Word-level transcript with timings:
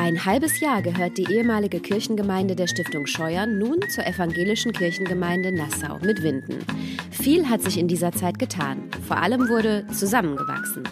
Ein 0.00 0.24
halbes 0.24 0.60
Jahr 0.60 0.80
gehört 0.80 1.18
die 1.18 1.26
ehemalige 1.28 1.80
Kirchengemeinde 1.80 2.54
der 2.54 2.68
Stiftung 2.68 3.04
Scheuern 3.04 3.58
nun 3.58 3.80
zur 3.88 4.06
evangelischen 4.06 4.72
Kirchengemeinde 4.72 5.50
Nassau 5.50 5.98
mit 6.00 6.22
Winden. 6.22 6.64
Viel 7.10 7.50
hat 7.50 7.62
sich 7.62 7.76
in 7.76 7.88
dieser 7.88 8.12
Zeit 8.12 8.38
getan. 8.38 8.88
Vor 9.08 9.16
allem 9.16 9.48
wurde 9.48 9.84
zusammengewachsen. 9.92 10.84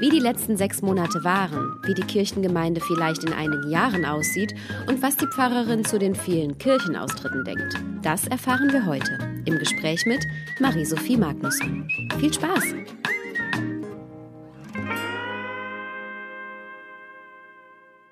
Wie 0.00 0.08
die 0.08 0.20
letzten 0.20 0.56
sechs 0.56 0.80
Monate 0.80 1.22
waren, 1.22 1.78
wie 1.84 1.92
die 1.92 2.00
Kirchengemeinde 2.00 2.80
vielleicht 2.80 3.24
in 3.24 3.34
einigen 3.34 3.68
Jahren 3.68 4.06
aussieht 4.06 4.54
und 4.88 5.02
was 5.02 5.18
die 5.18 5.26
Pfarrerin 5.26 5.84
zu 5.84 5.98
den 5.98 6.14
vielen 6.14 6.56
Kirchenaustritten 6.56 7.44
denkt, 7.44 7.74
das 8.00 8.26
erfahren 8.26 8.72
wir 8.72 8.86
heute 8.86 9.18
im 9.44 9.58
Gespräch 9.58 10.06
mit 10.06 10.24
Marie-Sophie 10.60 11.18
Magnusson. 11.18 11.86
Viel 12.18 12.32
Spaß! 12.32 12.74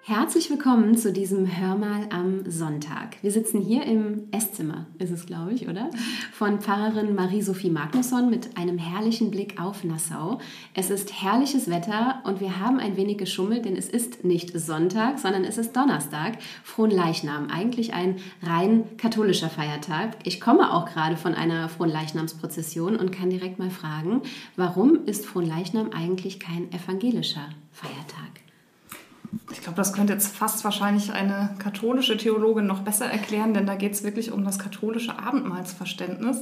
Herzlich 0.06 0.50
willkommen 0.50 0.98
zu 0.98 1.14
diesem 1.14 1.46
Hörmal 1.56 2.08
am 2.10 2.42
Sonntag. 2.46 3.16
Wir 3.22 3.30
sitzen 3.30 3.62
hier 3.62 3.84
im 3.84 4.24
Esszimmer, 4.32 4.84
ist 4.98 5.10
es, 5.10 5.24
glaube 5.24 5.54
ich, 5.54 5.66
oder? 5.66 5.88
Von 6.30 6.60
Pfarrerin 6.60 7.14
Marie-Sophie 7.14 7.70
Magnusson 7.70 8.28
mit 8.28 8.58
einem 8.58 8.76
herrlichen 8.76 9.30
Blick 9.30 9.58
auf 9.58 9.82
Nassau. 9.82 10.40
Es 10.74 10.90
ist 10.90 11.22
herrliches 11.22 11.70
Wetter 11.70 12.20
und 12.24 12.42
wir 12.42 12.60
haben 12.60 12.80
ein 12.80 12.98
wenig 12.98 13.16
geschummelt, 13.16 13.64
denn 13.64 13.76
es 13.76 13.88
ist 13.88 14.24
nicht 14.24 14.50
Sonntag, 14.60 15.18
sondern 15.18 15.42
es 15.42 15.56
ist 15.56 15.74
Donnerstag, 15.74 16.36
Frohen 16.62 16.90
Leichnam. 16.90 17.48
Eigentlich 17.48 17.94
ein 17.94 18.16
rein 18.42 18.84
katholischer 18.98 19.48
Feiertag. 19.48 20.18
Ich 20.24 20.38
komme 20.38 20.74
auch 20.74 20.84
gerade 20.84 21.16
von 21.16 21.32
einer 21.32 21.70
Frohen 21.70 21.88
Leichnamsprozession 21.88 22.96
und 22.96 23.10
kann 23.10 23.30
direkt 23.30 23.58
mal 23.58 23.70
fragen, 23.70 24.20
warum 24.54 25.06
ist 25.06 25.24
Frohen 25.24 25.48
Leichnam 25.48 25.92
eigentlich 25.94 26.40
kein 26.40 26.70
evangelischer 26.72 27.48
Feiertag? 27.72 28.43
Ich 29.52 29.60
glaube, 29.60 29.76
das 29.76 29.92
könnte 29.92 30.12
jetzt 30.12 30.28
fast 30.28 30.64
wahrscheinlich 30.64 31.12
eine 31.12 31.50
katholische 31.58 32.16
Theologin 32.16 32.66
noch 32.66 32.80
besser 32.80 33.06
erklären, 33.06 33.54
denn 33.54 33.66
da 33.66 33.74
geht 33.74 33.92
es 33.92 34.02
wirklich 34.02 34.32
um 34.32 34.44
das 34.44 34.58
katholische 34.58 35.18
Abendmahlsverständnis. 35.18 36.38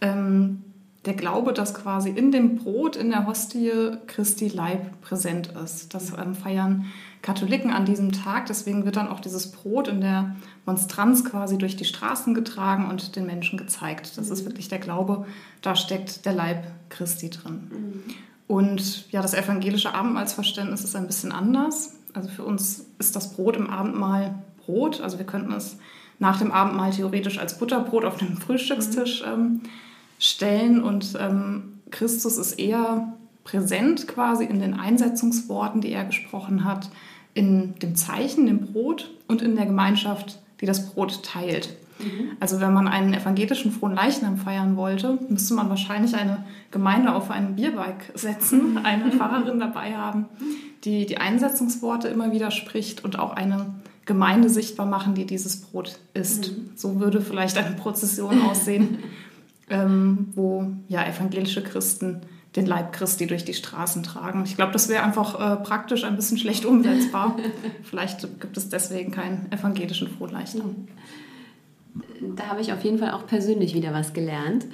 Ähm, 0.00 0.62
der 1.06 1.14
Glaube, 1.14 1.52
dass 1.52 1.72
quasi 1.72 2.10
in 2.10 2.32
dem 2.32 2.56
Brot, 2.56 2.96
in 2.96 3.10
der 3.10 3.26
Hostie 3.26 3.92
Christi 4.06 4.48
Leib 4.48 5.00
präsent 5.00 5.52
ist. 5.64 5.94
Das 5.94 6.12
ähm, 6.12 6.34
feiern 6.34 6.86
Katholiken 7.22 7.70
an 7.70 7.84
diesem 7.84 8.12
Tag. 8.12 8.46
Deswegen 8.46 8.84
wird 8.84 8.96
dann 8.96 9.08
auch 9.08 9.20
dieses 9.20 9.52
Brot 9.52 9.88
in 9.88 10.00
der 10.00 10.34
Monstranz 10.64 11.24
quasi 11.24 11.58
durch 11.58 11.76
die 11.76 11.84
Straßen 11.84 12.34
getragen 12.34 12.88
und 12.90 13.16
den 13.16 13.26
Menschen 13.26 13.56
gezeigt. 13.56 14.18
Das 14.18 14.30
ist 14.30 14.44
wirklich 14.44 14.68
der 14.68 14.80
Glaube, 14.80 15.26
da 15.62 15.76
steckt 15.76 16.26
der 16.26 16.32
Leib 16.32 16.64
Christi 16.88 17.30
drin. 17.30 17.70
Mhm. 17.70 18.02
Und 18.48 19.10
ja, 19.10 19.22
das 19.22 19.34
evangelische 19.34 19.94
Abendmahlsverständnis 19.94 20.84
ist 20.84 20.94
ein 20.94 21.06
bisschen 21.06 21.32
anders. 21.32 21.94
Also 22.16 22.30
für 22.30 22.44
uns 22.44 22.86
ist 22.98 23.14
das 23.14 23.34
Brot 23.34 23.56
im 23.56 23.68
Abendmahl 23.68 24.34
Brot. 24.64 25.02
Also 25.02 25.18
wir 25.18 25.26
könnten 25.26 25.52
es 25.52 25.76
nach 26.18 26.38
dem 26.38 26.50
Abendmahl 26.50 26.90
theoretisch 26.90 27.38
als 27.38 27.58
Butterbrot 27.58 28.06
auf 28.06 28.16
dem 28.16 28.38
Frühstückstisch 28.38 29.22
mhm. 29.22 29.32
ähm, 29.32 29.60
stellen. 30.18 30.82
Und 30.82 31.14
ähm, 31.20 31.80
Christus 31.90 32.38
ist 32.38 32.58
eher 32.58 33.12
präsent 33.44 34.08
quasi 34.08 34.44
in 34.44 34.60
den 34.60 34.74
Einsetzungsworten, 34.74 35.82
die 35.82 35.92
er 35.92 36.04
gesprochen 36.04 36.64
hat, 36.64 36.88
in 37.34 37.74
dem 37.80 37.94
Zeichen, 37.94 38.46
dem 38.46 38.60
Brot 38.72 39.10
und 39.28 39.42
in 39.42 39.54
der 39.54 39.66
Gemeinschaft, 39.66 40.40
die 40.62 40.66
das 40.66 40.90
Brot 40.90 41.22
teilt. 41.22 41.76
Mhm. 42.06 42.36
Also 42.40 42.60
wenn 42.60 42.72
man 42.72 42.88
einen 42.88 43.14
evangelischen 43.14 43.72
frohen 43.72 43.94
Leichnam 43.94 44.36
feiern 44.36 44.76
wollte, 44.76 45.18
müsste 45.28 45.54
man 45.54 45.68
wahrscheinlich 45.68 46.14
eine 46.14 46.44
Gemeinde 46.70 47.14
auf 47.14 47.30
einen 47.30 47.56
Bierbike 47.56 48.12
setzen, 48.14 48.78
eine 48.84 49.12
Pfarrerin 49.12 49.58
dabei 49.58 49.94
haben, 49.94 50.26
die 50.84 51.06
die 51.06 51.18
Einsetzungsworte 51.18 52.08
immer 52.08 52.32
wieder 52.32 52.50
spricht 52.50 53.04
und 53.04 53.18
auch 53.18 53.32
eine 53.32 53.74
Gemeinde 54.04 54.48
sichtbar 54.48 54.86
machen, 54.86 55.14
die 55.14 55.26
dieses 55.26 55.60
Brot 55.60 55.98
isst. 56.14 56.52
Mhm. 56.52 56.70
So 56.76 57.00
würde 57.00 57.20
vielleicht 57.20 57.58
eine 57.58 57.74
Prozession 57.74 58.42
aussehen, 58.42 58.98
ähm, 59.68 60.28
wo 60.34 60.70
ja 60.88 61.04
evangelische 61.04 61.62
Christen 61.62 62.22
den 62.56 62.66
Leib 62.66 62.92
Christi 62.92 63.26
durch 63.26 63.44
die 63.44 63.52
Straßen 63.52 64.02
tragen. 64.02 64.44
Ich 64.44 64.56
glaube, 64.56 64.72
das 64.72 64.88
wäre 64.88 65.02
einfach 65.02 65.34
äh, 65.34 65.56
praktisch 65.62 66.04
ein 66.04 66.16
bisschen 66.16 66.38
schlecht 66.38 66.64
umsetzbar. 66.64 67.36
vielleicht 67.82 68.22
gibt 68.40 68.56
es 68.56 68.68
deswegen 68.68 69.12
keinen 69.12 69.52
evangelischen 69.52 70.08
Frohleichnam. 70.08 70.88
Da 72.36 72.48
habe 72.48 72.60
ich 72.60 72.72
auf 72.72 72.84
jeden 72.84 72.98
Fall 72.98 73.12
auch 73.12 73.26
persönlich 73.26 73.74
wieder 73.74 73.92
was 73.92 74.12
gelernt. 74.12 74.66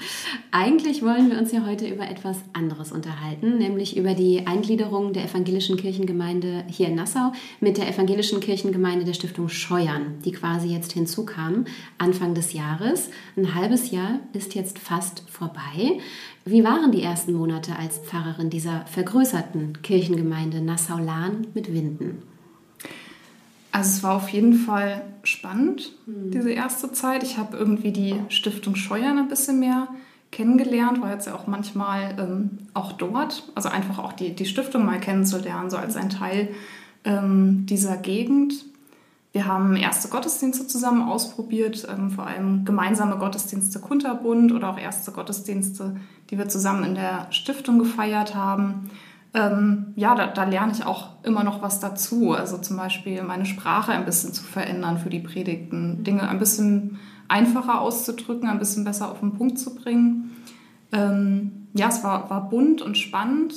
Eigentlich 0.50 1.02
wollen 1.02 1.30
wir 1.30 1.38
uns 1.38 1.52
ja 1.52 1.64
heute 1.66 1.86
über 1.86 2.08
etwas 2.08 2.38
anderes 2.52 2.92
unterhalten, 2.92 3.58
nämlich 3.58 3.96
über 3.96 4.14
die 4.14 4.46
Eingliederung 4.46 5.12
der 5.12 5.24
evangelischen 5.24 5.76
Kirchengemeinde 5.76 6.64
hier 6.68 6.88
in 6.88 6.94
Nassau 6.94 7.32
mit 7.60 7.78
der 7.78 7.88
evangelischen 7.88 8.40
Kirchengemeinde 8.40 9.04
der 9.04 9.14
Stiftung 9.14 9.48
Scheuern, 9.48 10.18
die 10.24 10.32
quasi 10.32 10.68
jetzt 10.68 10.92
hinzukam 10.92 11.66
Anfang 11.98 12.34
des 12.34 12.52
Jahres. 12.52 13.10
Ein 13.36 13.54
halbes 13.54 13.90
Jahr 13.90 14.20
ist 14.32 14.54
jetzt 14.54 14.78
fast 14.78 15.22
vorbei. 15.30 16.00
Wie 16.44 16.64
waren 16.64 16.90
die 16.90 17.02
ersten 17.02 17.32
Monate 17.32 17.76
als 17.76 17.98
Pfarrerin 17.98 18.50
dieser 18.50 18.84
vergrößerten 18.86 19.82
Kirchengemeinde 19.82 20.60
Nassau-Lahn 20.60 21.46
mit 21.54 21.72
Winden? 21.72 22.31
Also 23.72 23.88
es 23.88 24.02
war 24.02 24.14
auf 24.14 24.28
jeden 24.28 24.52
Fall 24.52 25.02
spannend, 25.22 25.92
mhm. 26.06 26.30
diese 26.30 26.50
erste 26.50 26.92
Zeit. 26.92 27.22
Ich 27.22 27.38
habe 27.38 27.56
irgendwie 27.56 27.90
die 27.90 28.20
Stiftung 28.28 28.76
Scheuern 28.76 29.18
ein 29.18 29.28
bisschen 29.28 29.58
mehr 29.58 29.88
kennengelernt, 30.30 31.00
war 31.00 31.12
jetzt 31.12 31.26
ja 31.26 31.34
auch 31.34 31.46
manchmal 31.46 32.14
ähm, 32.18 32.58
auch 32.74 32.92
dort, 32.92 33.50
also 33.54 33.70
einfach 33.70 33.98
auch 33.98 34.12
die, 34.12 34.34
die 34.34 34.46
Stiftung 34.46 34.84
mal 34.84 35.00
kennenzulernen, 35.00 35.70
so 35.70 35.76
als 35.78 35.96
ein 35.96 36.10
Teil 36.10 36.48
ähm, 37.04 37.66
dieser 37.66 37.96
Gegend. 37.96 38.66
Wir 39.32 39.46
haben 39.46 39.76
erste 39.76 40.08
Gottesdienste 40.08 40.66
zusammen 40.66 41.08
ausprobiert, 41.08 41.86
ähm, 41.90 42.10
vor 42.10 42.26
allem 42.26 42.66
gemeinsame 42.66 43.16
Gottesdienste 43.16 43.78
Kunterbund 43.78 44.52
oder 44.52 44.70
auch 44.70 44.78
erste 44.78 45.12
Gottesdienste, 45.12 45.96
die 46.30 46.36
wir 46.36 46.48
zusammen 46.48 46.84
in 46.84 46.94
der 46.94 47.28
Stiftung 47.30 47.78
gefeiert 47.78 48.34
haben 48.34 48.90
ähm, 49.34 49.94
ja, 49.96 50.14
da, 50.14 50.26
da, 50.26 50.44
lerne 50.44 50.72
ich 50.72 50.84
auch 50.84 51.22
immer 51.22 51.42
noch 51.42 51.62
was 51.62 51.80
dazu. 51.80 52.32
Also 52.32 52.58
zum 52.58 52.76
Beispiel 52.76 53.22
meine 53.22 53.46
Sprache 53.46 53.92
ein 53.92 54.04
bisschen 54.04 54.32
zu 54.32 54.42
verändern 54.42 54.98
für 54.98 55.08
die 55.08 55.20
Predigten, 55.20 56.04
Dinge 56.04 56.28
ein 56.28 56.38
bisschen 56.38 56.98
einfacher 57.28 57.80
auszudrücken, 57.80 58.48
ein 58.48 58.58
bisschen 58.58 58.84
besser 58.84 59.10
auf 59.10 59.20
den 59.20 59.32
Punkt 59.32 59.58
zu 59.58 59.74
bringen. 59.74 60.32
Ähm, 60.92 61.68
ja, 61.72 61.88
es 61.88 62.04
war, 62.04 62.28
war 62.28 62.50
bunt 62.50 62.82
und 62.82 62.98
spannend. 62.98 63.54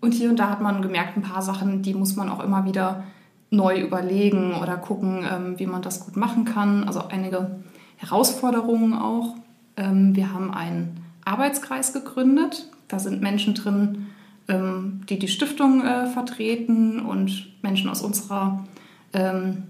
Und 0.00 0.12
hier 0.12 0.28
und 0.28 0.38
da 0.38 0.50
hat 0.50 0.60
man 0.60 0.82
gemerkt, 0.82 1.16
ein 1.16 1.22
paar 1.22 1.40
Sachen, 1.40 1.80
die 1.80 1.94
muss 1.94 2.16
man 2.16 2.28
auch 2.28 2.44
immer 2.44 2.66
wieder 2.66 3.04
neu 3.50 3.80
überlegen 3.80 4.54
oder 4.54 4.76
gucken, 4.76 5.24
ähm, 5.30 5.58
wie 5.58 5.66
man 5.66 5.80
das 5.80 6.04
gut 6.04 6.16
machen 6.16 6.44
kann. 6.44 6.84
Also 6.84 7.00
einige 7.08 7.60
Herausforderungen 7.96 8.92
auch. 8.92 9.36
Ähm, 9.78 10.14
wir 10.14 10.34
haben 10.34 10.52
einen 10.52 11.00
Arbeitskreis 11.24 11.94
gegründet. 11.94 12.70
Da 12.88 12.98
sind 12.98 13.22
Menschen 13.22 13.54
drin, 13.54 14.08
ähm, 14.48 15.02
die 15.08 15.18
die 15.18 15.28
Stiftung 15.28 15.84
äh, 15.84 16.06
vertreten 16.06 17.00
und 17.00 17.52
Menschen 17.62 17.90
aus 17.90 18.02
unserer 18.02 18.64
ähm, 19.12 19.64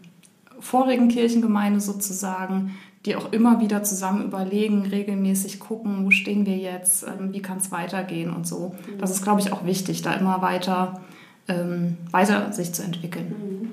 vorigen 0.60 1.08
Kirchengemeinde 1.08 1.80
sozusagen, 1.80 2.76
die 3.04 3.16
auch 3.16 3.32
immer 3.32 3.60
wieder 3.60 3.84
zusammen 3.84 4.24
überlegen, 4.24 4.86
regelmäßig 4.86 5.60
gucken, 5.60 6.04
wo 6.04 6.10
stehen 6.10 6.44
wir 6.44 6.56
jetzt, 6.56 7.04
ähm, 7.04 7.32
wie 7.32 7.40
kann 7.40 7.58
es 7.58 7.70
weitergehen 7.70 8.30
und 8.30 8.46
so. 8.46 8.74
Das 8.98 9.10
ist, 9.10 9.22
glaube 9.22 9.40
ich, 9.40 9.52
auch 9.52 9.64
wichtig, 9.64 10.02
da 10.02 10.14
immer 10.14 10.42
weiter, 10.42 11.00
ähm, 11.48 11.96
weiter 12.10 12.52
sich 12.52 12.72
zu 12.72 12.82
entwickeln. 12.82 13.28
Mhm. 13.28 13.72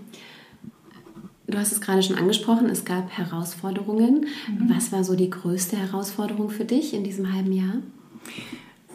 Du 1.48 1.58
hast 1.58 1.72
es 1.72 1.82
gerade 1.82 2.02
schon 2.02 2.18
angesprochen, 2.18 2.70
es 2.70 2.86
gab 2.86 3.10
Herausforderungen. 3.10 4.28
Mhm. 4.48 4.74
Was 4.74 4.92
war 4.92 5.04
so 5.04 5.16
die 5.16 5.30
größte 5.30 5.76
Herausforderung 5.76 6.50
für 6.50 6.66
dich 6.66 6.94
in 6.94 7.04
diesem 7.04 7.34
halben 7.34 7.52
Jahr? 7.52 7.76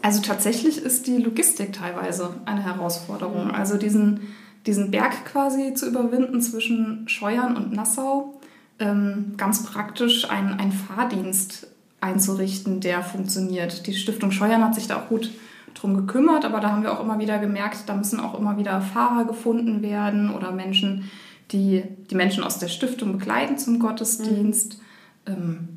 Also 0.09 0.23
tatsächlich 0.23 0.79
ist 0.79 1.07
die 1.07 1.19
Logistik 1.19 1.75
teilweise 1.75 2.31
eine 2.47 2.65
Herausforderung. 2.65 3.51
Also 3.51 3.77
diesen, 3.77 4.21
diesen 4.65 4.91
Berg 4.91 5.27
quasi 5.27 5.75
zu 5.75 5.87
überwinden 5.87 6.41
zwischen 6.41 7.07
Scheuern 7.11 7.59
und 7.59 7.75
Nassau, 7.75 8.41
ähm, 8.79 9.35
ganz 9.37 9.65
praktisch 9.65 10.31
einen, 10.31 10.59
einen 10.59 10.73
Fahrdienst 10.73 11.67
einzurichten, 12.01 12.81
der 12.81 13.03
funktioniert. 13.03 13.87
Die 13.87 13.93
Stiftung 13.93 14.31
Scheuern 14.31 14.65
hat 14.65 14.77
sich 14.77 14.87
da 14.87 14.97
auch 14.97 15.09
gut 15.11 15.31
drum 15.75 15.95
gekümmert, 15.95 16.47
aber 16.47 16.61
da 16.61 16.71
haben 16.71 16.85
wir 16.85 16.99
auch 16.99 17.05
immer 17.05 17.19
wieder 17.19 17.39
gemerkt, 17.39 17.81
da 17.85 17.95
müssen 17.95 18.19
auch 18.19 18.33
immer 18.33 18.57
wieder 18.57 18.81
Fahrer 18.81 19.27
gefunden 19.27 19.83
werden 19.83 20.35
oder 20.35 20.53
Menschen, 20.53 21.11
die 21.53 21.83
die 22.11 22.15
Menschen 22.15 22.45
aus 22.45 22.59
der 22.59 22.69
Stiftung 22.69 23.13
begleiten 23.19 23.59
zum 23.59 23.79
Gottesdienst. 23.79 24.79
Mhm. 25.27 25.35
Ähm, 25.35 25.69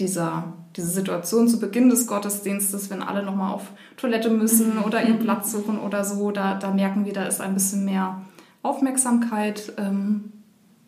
dieser 0.00 0.52
diese 0.76 0.88
Situation 0.88 1.48
zu 1.48 1.58
Beginn 1.58 1.88
des 1.88 2.06
Gottesdienstes, 2.06 2.90
wenn 2.90 3.02
alle 3.02 3.22
nochmal 3.22 3.52
auf 3.52 3.70
Toilette 3.96 4.28
müssen 4.28 4.78
oder 4.78 5.02
ihren 5.02 5.18
Platz 5.18 5.50
suchen 5.52 5.78
oder 5.78 6.04
so, 6.04 6.30
da, 6.30 6.54
da 6.54 6.70
merken 6.70 7.04
wir, 7.06 7.12
da 7.12 7.24
ist 7.24 7.40
ein 7.40 7.54
bisschen 7.54 7.84
mehr 7.84 8.20
Aufmerksamkeit 8.62 9.72
ähm, 9.78 10.32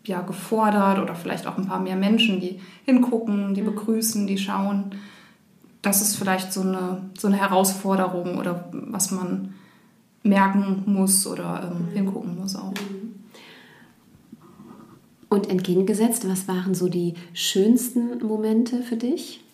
ja, 0.05 0.21
gefordert 0.21 0.99
oder 0.99 1.15
vielleicht 1.15 1.47
auch 1.47 1.57
ein 1.57 1.67
paar 1.67 1.81
mehr 1.81 1.97
Menschen, 1.97 2.41
die 2.41 2.61
hingucken, 2.85 3.55
die 3.55 3.63
begrüßen, 3.63 4.27
die 4.27 4.39
schauen. 4.39 4.95
Das 5.81 6.03
ist 6.03 6.17
vielleicht 6.17 6.53
so 6.53 6.63
eine, 6.63 7.11
so 7.17 7.29
eine 7.29 7.37
Herausforderung 7.37 8.39
oder 8.39 8.69
was 8.73 9.11
man 9.11 9.55
merken 10.23 10.83
muss 10.87 11.27
oder 11.27 11.71
ähm, 11.73 11.89
hingucken 11.95 12.37
muss 12.37 12.57
auch. 12.57 12.75
Und 15.31 15.49
entgegengesetzt, 15.49 16.29
was 16.29 16.49
waren 16.49 16.75
so 16.75 16.89
die 16.89 17.15
schönsten 17.33 18.19
Momente 18.27 18.83
für 18.83 18.97
dich? 18.97 19.45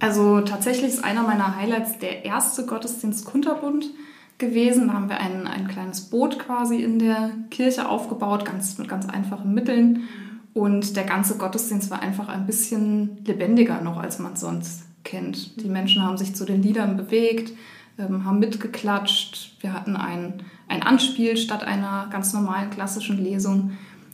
Also 0.00 0.40
tatsächlich 0.40 0.94
ist 0.94 1.04
einer 1.04 1.22
meiner 1.22 1.56
Highlights 1.56 1.98
der 1.98 2.24
erste 2.24 2.64
Gottesdienst 2.64 3.26
Kunterbund 3.26 3.90
gewesen. 4.38 4.88
Da 4.88 4.94
haben 4.94 5.10
wir 5.10 5.18
ein, 5.18 5.46
ein 5.46 5.68
kleines 5.68 6.00
Boot 6.00 6.38
quasi 6.38 6.82
in 6.82 6.98
der 6.98 7.30
Kirche 7.50 7.88
aufgebaut, 7.88 8.46
ganz, 8.46 8.78
mit 8.78 8.88
ganz 8.88 9.08
einfachen 9.08 9.52
Mitteln. 9.52 10.08
Und 10.54 10.96
der 10.96 11.04
ganze 11.04 11.36
Gottesdienst 11.36 11.90
war 11.90 12.00
einfach 12.00 12.28
ein 12.28 12.46
bisschen 12.46 13.18
lebendiger 13.24 13.82
noch, 13.82 13.98
als 13.98 14.18
man 14.18 14.36
sonst 14.36 14.82
kennt. 15.04 15.62
Die 15.62 15.68
Menschen 15.68 16.02
haben 16.02 16.18
sich 16.18 16.34
zu 16.34 16.44
den 16.44 16.62
Liedern 16.62 16.96
bewegt, 16.96 17.52
ähm, 17.98 18.24
haben 18.24 18.40
mitgeklatscht. 18.40 19.56
Wir 19.60 19.74
hatten 19.74 19.96
ein, 19.96 20.42
ein 20.66 20.82
Anspiel 20.82 21.36
statt 21.36 21.62
einer 21.62 22.08
ganz 22.10 22.32
normalen 22.32 22.70
klassischen 22.70 23.22
Lesung. 23.22 23.72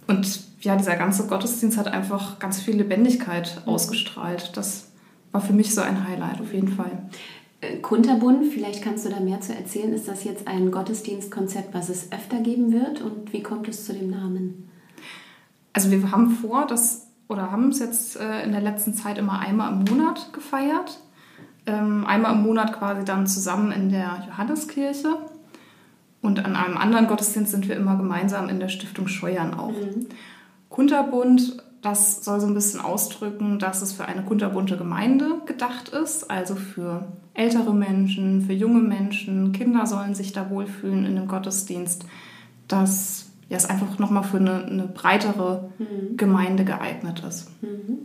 Und 0.09 0.41
ja, 0.61 0.77
dieser 0.77 0.97
ganze 0.97 1.27
Gottesdienst 1.27 1.79
hat 1.79 1.89
einfach 1.89 2.39
ganz 2.39 2.61
viel 2.61 2.77
Lebendigkeit 2.77 3.63
ausgestrahlt. 3.67 4.57
Das 4.57 4.89
war 5.37 5.43
für 5.43 5.53
mich 5.53 5.75
so 5.75 5.83
ein 5.83 6.09
Highlight 6.09 6.41
auf 6.41 6.55
jeden 6.55 6.69
Fall. 6.69 6.93
Äh, 7.61 7.77
Kunterbund, 7.81 8.47
vielleicht 8.47 8.83
kannst 8.83 9.05
du 9.05 9.11
da 9.11 9.21
mehr 9.21 9.43
zu 9.43 9.55
erzählen. 9.55 9.93
Ist 9.93 10.09
das 10.09 10.25
jetzt 10.25 10.49
ein 10.49 10.71
Gottesdienstkonzept, 10.71 11.75
was 11.75 11.91
es 11.91 12.11
öfter 12.11 12.41
geben 12.41 12.73
wird? 12.73 13.03
Und 13.03 13.35
wie 13.35 13.43
kommt 13.43 13.69
es 13.69 13.85
zu 13.85 13.93
dem 13.93 14.09
Namen? 14.09 14.71
Also 15.75 15.91
wir 15.91 16.11
haben 16.11 16.31
vor, 16.31 16.67
dass 16.67 17.09
oder 17.29 17.51
haben 17.53 17.69
es 17.69 17.81
jetzt 17.81 18.17
äh, 18.19 18.45
in 18.45 18.53
der 18.53 18.63
letzten 18.63 18.95
Zeit 18.95 19.19
immer 19.19 19.41
einmal 19.41 19.73
im 19.73 19.85
Monat 19.85 20.33
gefeiert. 20.33 21.01
Ähm, 21.67 22.07
einmal 22.07 22.33
im 22.35 22.43
Monat 22.43 22.73
quasi 22.73 23.05
dann 23.05 23.27
zusammen 23.27 23.73
in 23.73 23.91
der 23.91 24.25
Johanneskirche. 24.27 25.19
Und 26.23 26.43
an 26.43 26.57
einem 26.57 26.79
anderen 26.79 27.09
Gottesdienst 27.09 27.51
sind 27.51 27.69
wir 27.69 27.77
immer 27.77 27.97
gemeinsam 27.97 28.49
in 28.49 28.59
der 28.59 28.69
Stiftung 28.71 29.07
Scheuern 29.07 29.53
auch. 29.53 29.73
Mhm. 29.73 30.07
Kunterbund 30.71 31.63
das 31.83 32.25
soll 32.25 32.41
so 32.41 32.47
ein 32.47 32.55
bisschen 32.55 32.81
ausdrücken, 32.81 33.59
dass 33.59 33.83
es 33.83 33.93
für 33.93 34.07
eine 34.07 34.23
kunterbunte 34.23 34.77
Gemeinde 34.77 35.41
gedacht 35.47 35.89
ist, 35.91 36.31
also 36.31 36.55
für 36.55 37.07
ältere 37.35 37.75
Menschen, 37.75 38.43
für 38.43 38.53
junge 38.53 38.81
Menschen, 38.81 39.53
Kinder 39.53 39.87
sollen 39.87 40.15
sich 40.15 40.33
da 40.33 40.51
wohlfühlen 40.51 41.05
in 41.05 41.17
dem 41.17 41.29
Gottesdienst, 41.29 42.07
dass 42.67 43.27
ja, 43.49 43.57
es 43.57 43.67
einfach 43.67 43.99
nochmal 43.99 44.25
für 44.25 44.39
eine, 44.39 44.65
eine 44.65 44.87
breitere 44.89 45.69
mhm. 45.79 46.17
Gemeinde 46.17 46.65
geeignet 46.65 47.23
ist. 47.27 47.51
Mhm. 47.63 47.99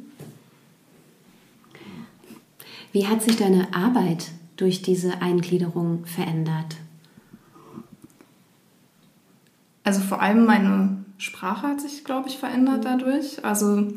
Wie 2.91 3.07
hat 3.07 3.21
sich 3.21 3.37
deine 3.37 3.73
Arbeit 3.73 4.31
durch 4.57 4.81
diese 4.81 5.21
Eingliederung 5.21 6.05
verändert? 6.05 6.75
Also 9.83 10.01
vor 10.01 10.21
allem 10.21 10.45
meine 10.45 11.00
Sprache 11.21 11.67
hat 11.67 11.81
sich, 11.81 12.03
glaube 12.03 12.29
ich, 12.29 12.39
verändert 12.39 12.79
mhm. 12.79 12.83
dadurch. 12.83 13.45
Also 13.45 13.87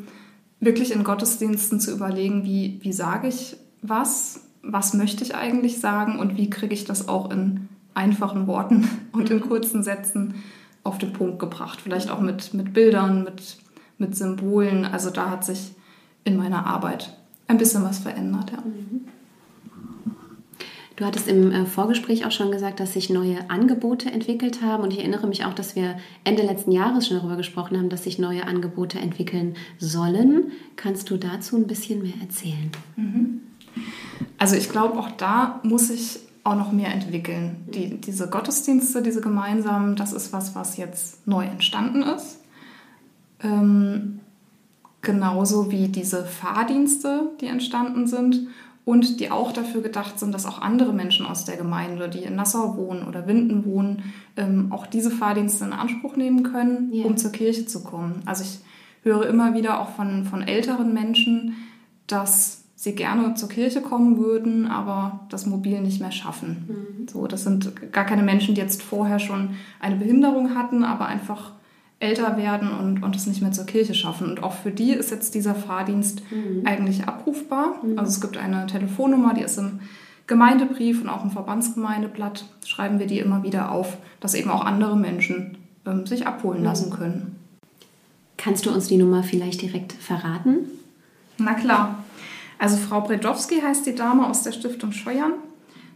wirklich 0.59 0.91
in 0.91 1.03
Gottesdiensten 1.03 1.79
zu 1.79 1.91
überlegen, 1.91 2.43
wie, 2.43 2.79
wie 2.81 2.93
sage 2.93 3.27
ich 3.27 3.57
was, 3.81 4.41
was 4.61 4.93
möchte 4.93 5.23
ich 5.23 5.35
eigentlich 5.35 5.79
sagen 5.79 6.19
und 6.19 6.37
wie 6.37 6.49
kriege 6.51 6.73
ich 6.73 6.85
das 6.85 7.07
auch 7.07 7.31
in 7.31 7.67
einfachen 7.95 8.45
Worten 8.45 8.87
und 9.11 9.31
in 9.31 9.37
mhm. 9.37 9.41
kurzen 9.41 9.81
Sätzen 9.81 10.35
auf 10.83 10.99
den 10.99 11.13
Punkt 11.13 11.39
gebracht. 11.39 11.81
Vielleicht 11.81 12.11
auch 12.11 12.21
mit, 12.21 12.53
mit 12.53 12.73
Bildern, 12.73 13.23
mit, 13.23 13.57
mit 13.97 14.15
Symbolen. 14.15 14.85
Also 14.85 15.09
da 15.09 15.31
hat 15.31 15.43
sich 15.43 15.71
in 16.25 16.37
meiner 16.37 16.67
Arbeit 16.67 17.17
ein 17.47 17.57
bisschen 17.57 17.83
was 17.83 17.97
verändert. 17.97 18.51
Ja. 18.51 18.59
Mhm. 18.59 19.07
Du 20.95 21.03
hattest 21.03 21.27
im 21.27 21.51
äh, 21.51 21.65
Vorgespräch 21.65 22.25
auch 22.25 22.31
schon 22.31 22.51
gesagt, 22.51 22.79
dass 22.79 22.93
sich 22.93 23.09
neue 23.09 23.49
Angebote 23.49 24.09
entwickelt 24.09 24.61
haben. 24.61 24.83
Und 24.83 24.93
ich 24.93 24.99
erinnere 24.99 25.27
mich 25.27 25.43
auch, 25.43 25.53
dass 25.53 25.75
wir 25.75 25.97
Ende 26.23 26.43
letzten 26.43 26.71
Jahres 26.71 27.07
schon 27.07 27.17
darüber 27.17 27.35
gesprochen 27.35 27.77
haben, 27.77 27.89
dass 27.89 28.03
sich 28.03 28.17
neue 28.17 28.47
Angebote 28.47 28.99
entwickeln 28.99 29.55
sollen. 29.77 30.51
Kannst 30.77 31.09
du 31.09 31.17
dazu 31.17 31.57
ein 31.57 31.67
bisschen 31.67 32.01
mehr 32.01 32.13
erzählen? 32.21 32.71
Mhm. 32.95 33.41
Also 34.37 34.55
ich 34.55 34.69
glaube, 34.69 34.97
auch 34.97 35.11
da 35.11 35.59
muss 35.63 35.89
ich 35.89 36.19
auch 36.45 36.55
noch 36.55 36.71
mehr 36.71 36.93
entwickeln. 36.93 37.57
Die, 37.67 37.99
diese 37.99 38.29
Gottesdienste, 38.29 39.01
diese 39.01 39.19
gemeinsamen, 39.19 39.97
das 39.97 40.13
ist 40.13 40.31
was, 40.31 40.55
was 40.55 40.77
jetzt 40.77 41.27
neu 41.27 41.43
entstanden 41.43 42.03
ist. 42.03 42.39
Ähm, 43.43 44.21
genauso 45.01 45.71
wie 45.71 45.89
diese 45.89 46.23
Fahrdienste, 46.23 47.31
die 47.41 47.47
entstanden 47.47 48.07
sind 48.07 48.47
und 48.85 49.19
die 49.19 49.31
auch 49.31 49.51
dafür 49.51 49.81
gedacht 49.81 50.19
sind, 50.19 50.33
dass 50.33 50.45
auch 50.45 50.61
andere 50.61 50.93
Menschen 50.93 51.25
aus 51.25 51.43
der 51.43 51.57
Gemeinde, 51.57 52.07
die 52.07 52.23
in 52.23 52.35
Nassau 52.35 52.77
wohnen 52.77 53.07
oder 53.07 53.27
Winden 53.27 53.65
wohnen, 53.65 54.03
ähm, 54.37 54.71
auch 54.71 54.85
diese 54.85 55.09
Fahrdienste 55.09 55.65
in 55.65 55.73
Anspruch 55.73 56.15
nehmen 56.15 56.43
können, 56.43 56.91
yeah. 56.93 57.05
um 57.05 57.17
zur 57.17 57.31
Kirche 57.31 57.65
zu 57.65 57.83
kommen. 57.83 58.21
Also 58.25 58.43
ich 58.43 58.59
höre 59.01 59.25
immer 59.27 59.55
wieder 59.55 59.81
auch 59.81 59.89
von, 59.89 60.25
von 60.25 60.43
älteren 60.43 60.93
Menschen, 60.93 61.55
dass 62.05 62.63
sie 62.75 62.93
gerne 62.93 63.33
zur 63.33 63.49
Kirche 63.49 63.81
kommen 63.81 64.19
würden, 64.19 64.67
aber 64.67 65.21
das 65.29 65.47
Mobil 65.47 65.81
nicht 65.81 65.99
mehr 65.99 66.11
schaffen. 66.11 66.65
Mhm. 66.67 67.07
So, 67.07 67.25
das 67.25 67.43
sind 67.43 67.91
gar 67.91 68.05
keine 68.05 68.21
Menschen, 68.21 68.53
die 68.53 68.61
jetzt 68.61 68.83
vorher 68.83 69.17
schon 69.17 69.51
eine 69.79 69.95
Behinderung 69.95 70.53
hatten, 70.53 70.83
aber 70.83 71.07
einfach 71.07 71.53
älter 72.05 72.37
werden 72.37 72.69
und, 72.71 73.03
und 73.03 73.15
es 73.15 73.27
nicht 73.27 73.41
mehr 73.41 73.51
zur 73.51 73.65
Kirche 73.65 73.93
schaffen. 73.93 74.29
Und 74.29 74.43
auch 74.43 74.53
für 74.53 74.71
die 74.71 74.91
ist 74.91 75.11
jetzt 75.11 75.35
dieser 75.35 75.55
Fahrdienst 75.55 76.21
mhm. 76.31 76.65
eigentlich 76.65 77.07
abrufbar. 77.07 77.75
Mhm. 77.83 77.97
Also 77.97 78.11
es 78.11 78.21
gibt 78.21 78.37
eine 78.37 78.67
Telefonnummer, 78.67 79.33
die 79.33 79.41
ist 79.41 79.57
im 79.57 79.79
Gemeindebrief 80.27 81.01
und 81.01 81.09
auch 81.09 81.23
im 81.23 81.31
Verbandsgemeindeblatt 81.31 82.45
schreiben 82.65 82.99
wir 82.99 83.07
die 83.07 83.19
immer 83.19 83.43
wieder 83.43 83.71
auf, 83.71 83.97
dass 84.19 84.33
eben 84.33 84.49
auch 84.49 84.65
andere 84.65 84.97
Menschen 84.97 85.57
ähm, 85.85 86.05
sich 86.05 86.25
abholen 86.25 86.59
mhm. 86.59 86.65
lassen 86.65 86.91
können. 86.91 87.35
Kannst 88.37 88.65
du 88.65 88.71
uns 88.71 88.87
die 88.87 88.97
Nummer 88.97 89.23
vielleicht 89.23 89.61
direkt 89.61 89.93
verraten? 89.93 90.67
Na 91.37 91.53
klar. 91.53 92.03
Also 92.57 92.77
Frau 92.77 93.01
Bredowski 93.01 93.61
heißt 93.61 93.85
die 93.85 93.95
Dame 93.95 94.27
aus 94.27 94.43
der 94.43 94.51
Stiftung 94.51 94.91
Scheuern. 94.91 95.33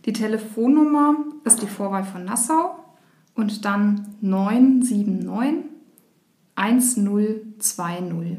Die 0.06 0.14
Telefonnummer 0.14 1.16
ist 1.44 1.62
die 1.62 1.68
Vorwahl 1.68 2.04
von 2.04 2.26
Nassau 2.26 2.76
und 3.36 3.66
dann 3.66 4.16
979 4.22 5.79
1020. 6.60 8.38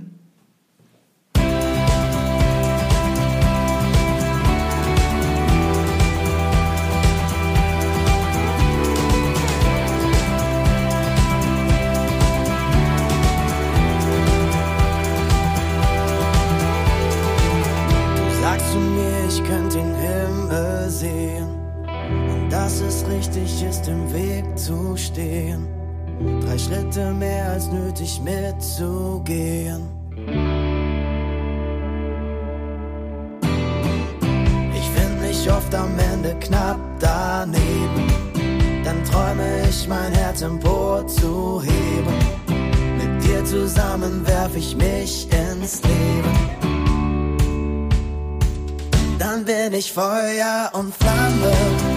ich 19.29 19.45
könnte 19.45 19.79
den 19.79 19.95
Himmel 19.95 20.91
sehen 20.91 21.49
und 22.33 22.51
dass 22.51 22.81
es 22.81 23.07
richtig 23.07 23.63
ist, 23.63 23.87
im 23.87 24.13
Weg 24.13 24.45
zu 24.59 24.97
stehen. 24.97 25.80
Drei 26.21 26.59
Schritte 26.59 27.13
mehr 27.13 27.51
als 27.51 27.69
nötig 27.69 28.21
mitzugehen. 28.23 29.89
Ich 34.75 34.89
find 34.91 35.23
mich 35.23 35.51
oft 35.51 35.75
am 35.75 35.99
Ende 36.13 36.35
knapp 36.41 36.79
daneben. 36.99 38.07
Dann 38.85 39.03
träume 39.05 39.69
ich 39.69 39.89
mein 39.89 40.13
Herz 40.13 40.43
empor 40.43 41.07
zu 41.07 41.63
heben. 41.63 42.19
Mit 42.99 43.25
dir 43.25 43.43
zusammen 43.45 44.27
werf 44.27 44.55
ich 44.57 44.77
mich 44.77 45.27
ins 45.33 45.81
Leben. 45.83 46.61
Dann 49.19 49.45
bin 49.45 49.73
ich 49.73 49.91
Feuer 49.93 50.71
und 50.75 50.95
Flamme. 50.95 51.90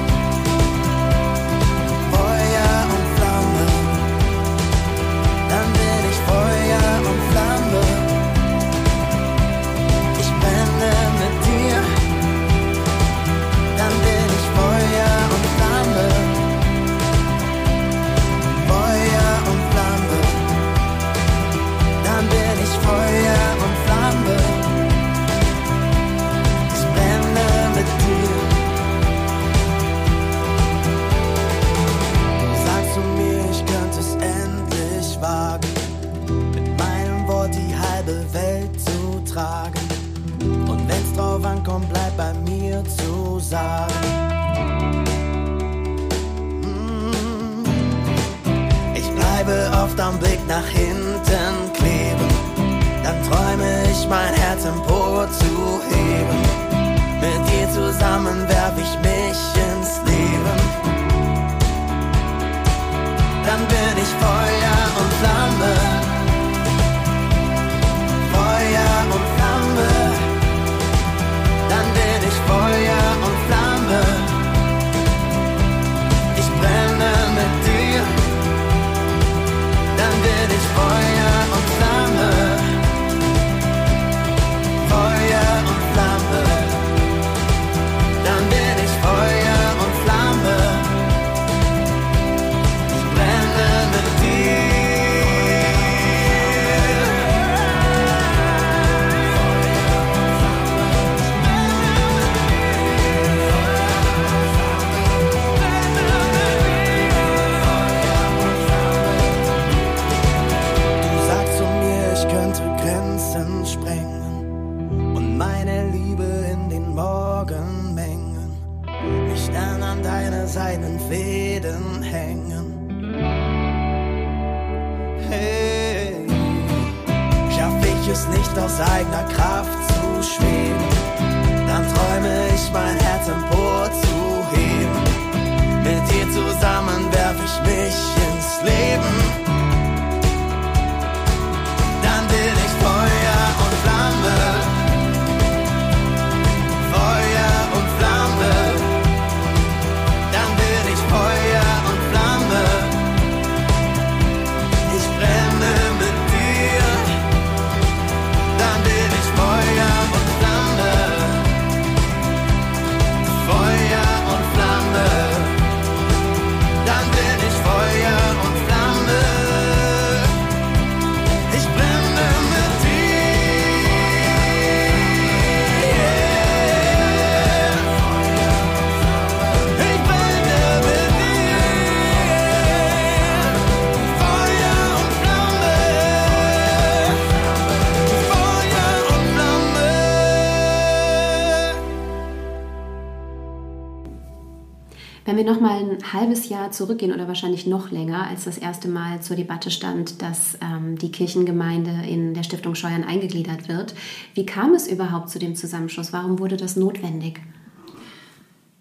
Wenn 195.54 195.62
wir 195.62 195.70
noch 195.70 195.72
mal 195.72 195.92
ein 195.92 196.14
halbes 196.14 196.50
Jahr 196.50 196.72
zurückgehen 196.72 197.14
oder 197.14 197.28
wahrscheinlich 197.28 197.68
noch 197.68 197.92
länger, 197.92 198.26
als 198.28 198.46
das 198.46 198.58
erste 198.58 198.88
Mal 198.88 199.22
zur 199.22 199.36
Debatte 199.36 199.70
stand, 199.70 200.24
dass 200.24 200.58
ähm, 200.62 200.98
die 200.98 201.12
Kirchengemeinde 201.12 201.92
in 202.10 202.34
der 202.34 202.42
Stiftung 202.42 202.74
Scheuern 202.74 203.04
eingegliedert 203.04 203.68
wird, 203.68 203.94
wie 204.34 204.48
kam 204.48 204.74
es 204.74 204.88
überhaupt 204.88 205.30
zu 205.30 205.38
dem 205.38 205.56
Zusammenschluss? 205.56 206.12
Warum 206.12 206.40
wurde 206.40 206.58
das 206.58 206.76
notwendig? 206.76 207.40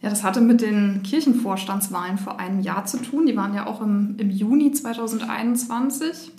Ja, 0.00 0.08
das 0.08 0.24
hatte 0.24 0.40
mit 0.40 0.62
den 0.62 1.02
Kirchenvorstandswahlen 1.02 2.16
vor 2.16 2.40
einem 2.40 2.60
Jahr 2.60 2.86
zu 2.86 3.02
tun. 3.02 3.26
Die 3.26 3.36
waren 3.36 3.54
ja 3.54 3.66
auch 3.66 3.82
im, 3.82 4.16
im 4.18 4.30
Juni 4.30 4.72
2021. 4.72 6.32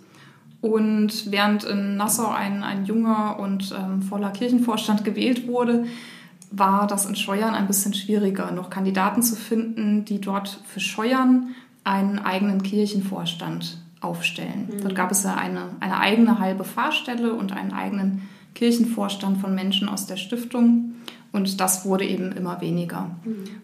Und 0.62 1.32
während 1.32 1.64
in 1.66 1.96
Nassau 1.96 2.30
ein, 2.30 2.64
ein 2.64 2.86
junger 2.86 3.38
und 3.40 3.72
ähm, 3.78 4.02
voller 4.02 4.32
Kirchenvorstand 4.32 5.06
gewählt 5.06 5.48
wurde, 5.48 5.86
war 6.56 6.88
das 6.88 7.06
in 7.06 7.16
Scheuern 7.16 7.56
ein 7.56 7.68
bisschen 7.68 7.94
schwieriger, 7.94 8.52
noch 8.52 8.70
Kandidaten 8.70 9.24
zu 9.24 9.36
finden, 9.36 10.06
die 10.06 10.22
dort 10.22 10.62
für 10.68 10.80
Scheuern 10.80 11.56
einen 11.84 12.20
eigenen 12.20 12.62
Kirchenvorstand 12.62 13.80
aufstellen. 14.02 14.70
Dort 14.82 14.96
gab 14.96 15.12
es 15.12 15.24
ja 15.24 15.36
eine, 15.36 15.70
eine 15.80 16.00
eigene 16.00 16.40
halbe 16.40 16.64
Fahrstelle 16.64 17.34
und 17.34 17.52
einen 17.54 17.72
eigenen 17.72 18.30
Kirchenvorstand 18.54 19.40
von 19.40 19.56
Menschen 19.56 19.90
aus 19.90 20.06
der 20.06 20.18
Stiftung. 20.18 20.96
Und 21.32 21.60
das 21.60 21.86
wurde 21.86 22.06
eben 22.06 22.32
immer 22.32 22.62
weniger. 22.62 23.10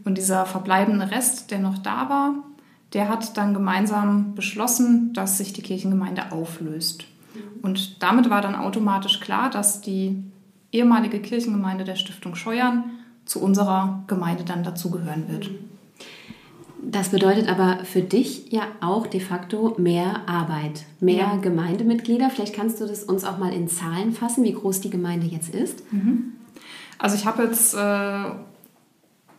Und 0.04 0.18
dieser 0.18 0.46
verbleibende 0.48 1.12
Rest, 1.12 1.52
der 1.52 1.60
noch 1.60 1.78
da 1.78 2.10
war, 2.10 2.34
der 2.94 3.08
hat 3.08 3.38
dann 3.38 3.54
gemeinsam 3.54 4.34
beschlossen, 4.34 5.14
dass 5.14 5.38
sich 5.38 5.54
die 5.54 5.62
Kirchengemeinde 5.62 6.32
auflöst. 6.32 7.06
Und 7.62 8.02
damit 8.02 8.32
war 8.32 8.42
dann 8.42 8.56
automatisch 8.56 9.20
klar, 9.20 9.52
dass 9.52 9.82
die 9.82 10.24
ehemalige 10.72 11.20
Kirchengemeinde 11.20 11.84
der 11.84 11.96
Stiftung 11.96 12.36
Scheuern 12.36 12.86
zu 13.26 13.42
unserer 13.42 14.04
Gemeinde 14.08 14.44
dann 14.44 14.64
dazugehören 14.64 15.30
wird. 15.30 15.50
Das 16.82 17.10
bedeutet 17.10 17.50
aber 17.50 17.84
für 17.84 18.02
dich 18.02 18.52
ja 18.52 18.64
auch 18.80 19.06
de 19.06 19.20
facto 19.20 19.76
mehr 19.78 20.28
Arbeit, 20.28 20.86
mehr 21.00 21.18
Ja. 21.18 21.36
Gemeindemitglieder. 21.36 22.30
Vielleicht 22.30 22.56
kannst 22.56 22.80
du 22.80 22.86
das 22.86 23.04
uns 23.04 23.26
auch 23.26 23.38
mal 23.38 23.54
in 23.54 23.68
Zahlen 23.68 24.14
fassen, 24.14 24.44
wie 24.46 24.54
groß 24.54 24.80
die 24.82 24.90
Gemeinde 24.90 25.28
jetzt 25.28 25.54
ist. 25.54 25.84
Also 26.98 27.16
ich 27.16 27.26
habe 27.26 27.44
jetzt 27.44 27.74
äh, 27.74 27.78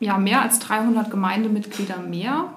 ja, 0.00 0.18
mehr 0.18 0.42
als 0.42 0.58
300 0.58 1.10
Gemeindemitglieder 1.10 1.99
mehr. 1.99 2.52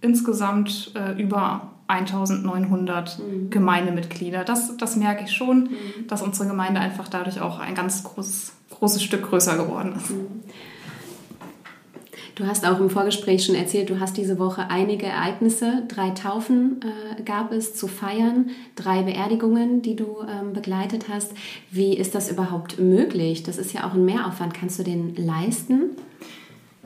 Insgesamt 0.00 0.92
äh, 0.94 1.20
über 1.22 1.70
1900 1.92 3.20
Gemeindemitglieder. 3.50 4.44
Das, 4.44 4.76
das 4.76 4.96
merke 4.96 5.24
ich 5.24 5.32
schon, 5.32 5.70
dass 6.08 6.22
unsere 6.22 6.48
Gemeinde 6.48 6.80
einfach 6.80 7.08
dadurch 7.08 7.40
auch 7.40 7.58
ein 7.58 7.74
ganz 7.74 8.02
großes, 8.04 8.52
großes 8.70 9.02
Stück 9.02 9.28
größer 9.28 9.56
geworden 9.56 9.94
ist. 9.96 10.12
Du 12.34 12.46
hast 12.46 12.66
auch 12.66 12.80
im 12.80 12.88
Vorgespräch 12.88 13.44
schon 13.44 13.54
erzählt, 13.54 13.90
du 13.90 14.00
hast 14.00 14.16
diese 14.16 14.38
Woche 14.38 14.70
einige 14.70 15.04
Ereignisse. 15.04 15.82
Drei 15.88 16.10
Taufen 16.10 16.80
äh, 16.82 17.22
gab 17.22 17.52
es 17.52 17.74
zu 17.74 17.88
feiern, 17.88 18.50
drei 18.74 19.02
Beerdigungen, 19.02 19.82
die 19.82 19.96
du 19.96 20.16
ähm, 20.26 20.54
begleitet 20.54 21.06
hast. 21.10 21.32
Wie 21.70 21.94
ist 21.94 22.14
das 22.14 22.30
überhaupt 22.30 22.78
möglich? 22.78 23.42
Das 23.42 23.58
ist 23.58 23.74
ja 23.74 23.86
auch 23.86 23.92
ein 23.92 24.06
Mehraufwand. 24.06 24.54
Kannst 24.54 24.78
du 24.78 24.82
den 24.82 25.14
leisten? 25.14 25.90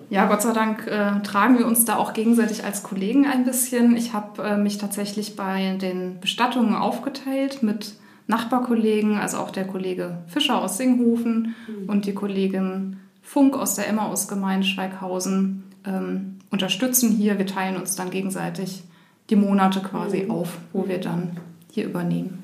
Ja, 0.09 0.27
Gott 0.27 0.43
sei 0.43 0.53
Dank 0.53 0.87
äh, 0.87 1.21
tragen 1.23 1.59
wir 1.59 1.67
uns 1.67 1.85
da 1.85 1.97
auch 1.97 2.13
gegenseitig 2.13 2.65
als 2.65 2.83
Kollegen 2.83 3.27
ein 3.27 3.45
bisschen. 3.45 3.97
Ich 3.97 4.13
habe 4.13 4.43
äh, 4.43 4.57
mich 4.57 4.79
tatsächlich 4.79 5.37
bei 5.37 5.77
den 5.81 6.21
Bestattungen 6.21 6.75
aufgeteilt 6.75 7.63
mit 7.63 7.95
Nachbarkollegen, 8.29 9.17
also 9.19 9.39
auch 9.39 9.51
der 9.51 9.67
Kollege 9.67 10.19
Fischer 10.27 10.61
aus 10.61 10.79
Singhofen 10.79 11.55
und 11.87 12.07
die 12.07 12.15
Kollegin 12.15 12.99
Funk 13.23 13.57
aus 13.57 13.75
der 13.75 13.89
Emmaus-Gemeinde 13.89 14.67
Schweighausen 14.67 15.65
ähm, 15.85 16.39
unterstützen 16.51 17.11
hier. 17.11 17.39
Wir 17.39 17.47
teilen 17.47 17.77
uns 17.77 17.97
dann 17.97 18.11
gegenseitig 18.11 18.85
die 19.31 19.37
Monate 19.37 19.81
quasi 19.81 20.27
auf, 20.29 20.59
wo 20.73 20.89
wir 20.89 21.01
dann 21.01 21.37
hier 21.73 21.85
übernehmen. 21.85 22.43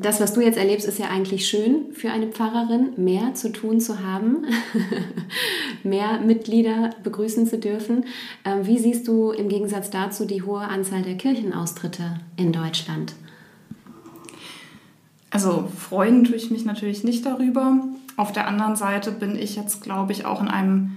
Das, 0.00 0.20
was 0.20 0.32
du 0.32 0.40
jetzt 0.40 0.58
erlebst, 0.58 0.86
ist 0.86 1.00
ja 1.00 1.08
eigentlich 1.08 1.48
schön 1.48 1.92
für 1.92 2.10
eine 2.10 2.28
Pfarrerin, 2.28 2.92
mehr 2.96 3.34
zu 3.34 3.50
tun 3.50 3.80
zu 3.80 4.00
haben, 4.00 4.44
mehr 5.82 6.20
Mitglieder 6.20 6.90
begrüßen 7.02 7.48
zu 7.48 7.58
dürfen. 7.58 8.04
Ähm, 8.44 8.64
Wie 8.64 8.78
siehst 8.78 9.08
du 9.08 9.32
im 9.32 9.48
Gegensatz 9.48 9.90
dazu 9.90 10.24
die 10.24 10.42
hohe 10.42 10.60
Anzahl 10.60 11.02
der 11.02 11.16
Kirchenaustritte 11.16 12.20
in 12.36 12.52
Deutschland? 12.52 13.14
Also 15.30 15.68
freuen 15.76 16.22
tue 16.22 16.36
ich 16.36 16.52
mich 16.52 16.64
natürlich 16.64 17.02
nicht 17.02 17.26
darüber. 17.26 17.78
Auf 18.16 18.30
der 18.30 18.46
anderen 18.46 18.76
Seite 18.76 19.10
bin 19.10 19.34
ich 19.36 19.56
jetzt, 19.56 19.82
glaube 19.82 20.12
ich, 20.12 20.24
auch 20.24 20.40
in 20.40 20.48
einem 20.48 20.96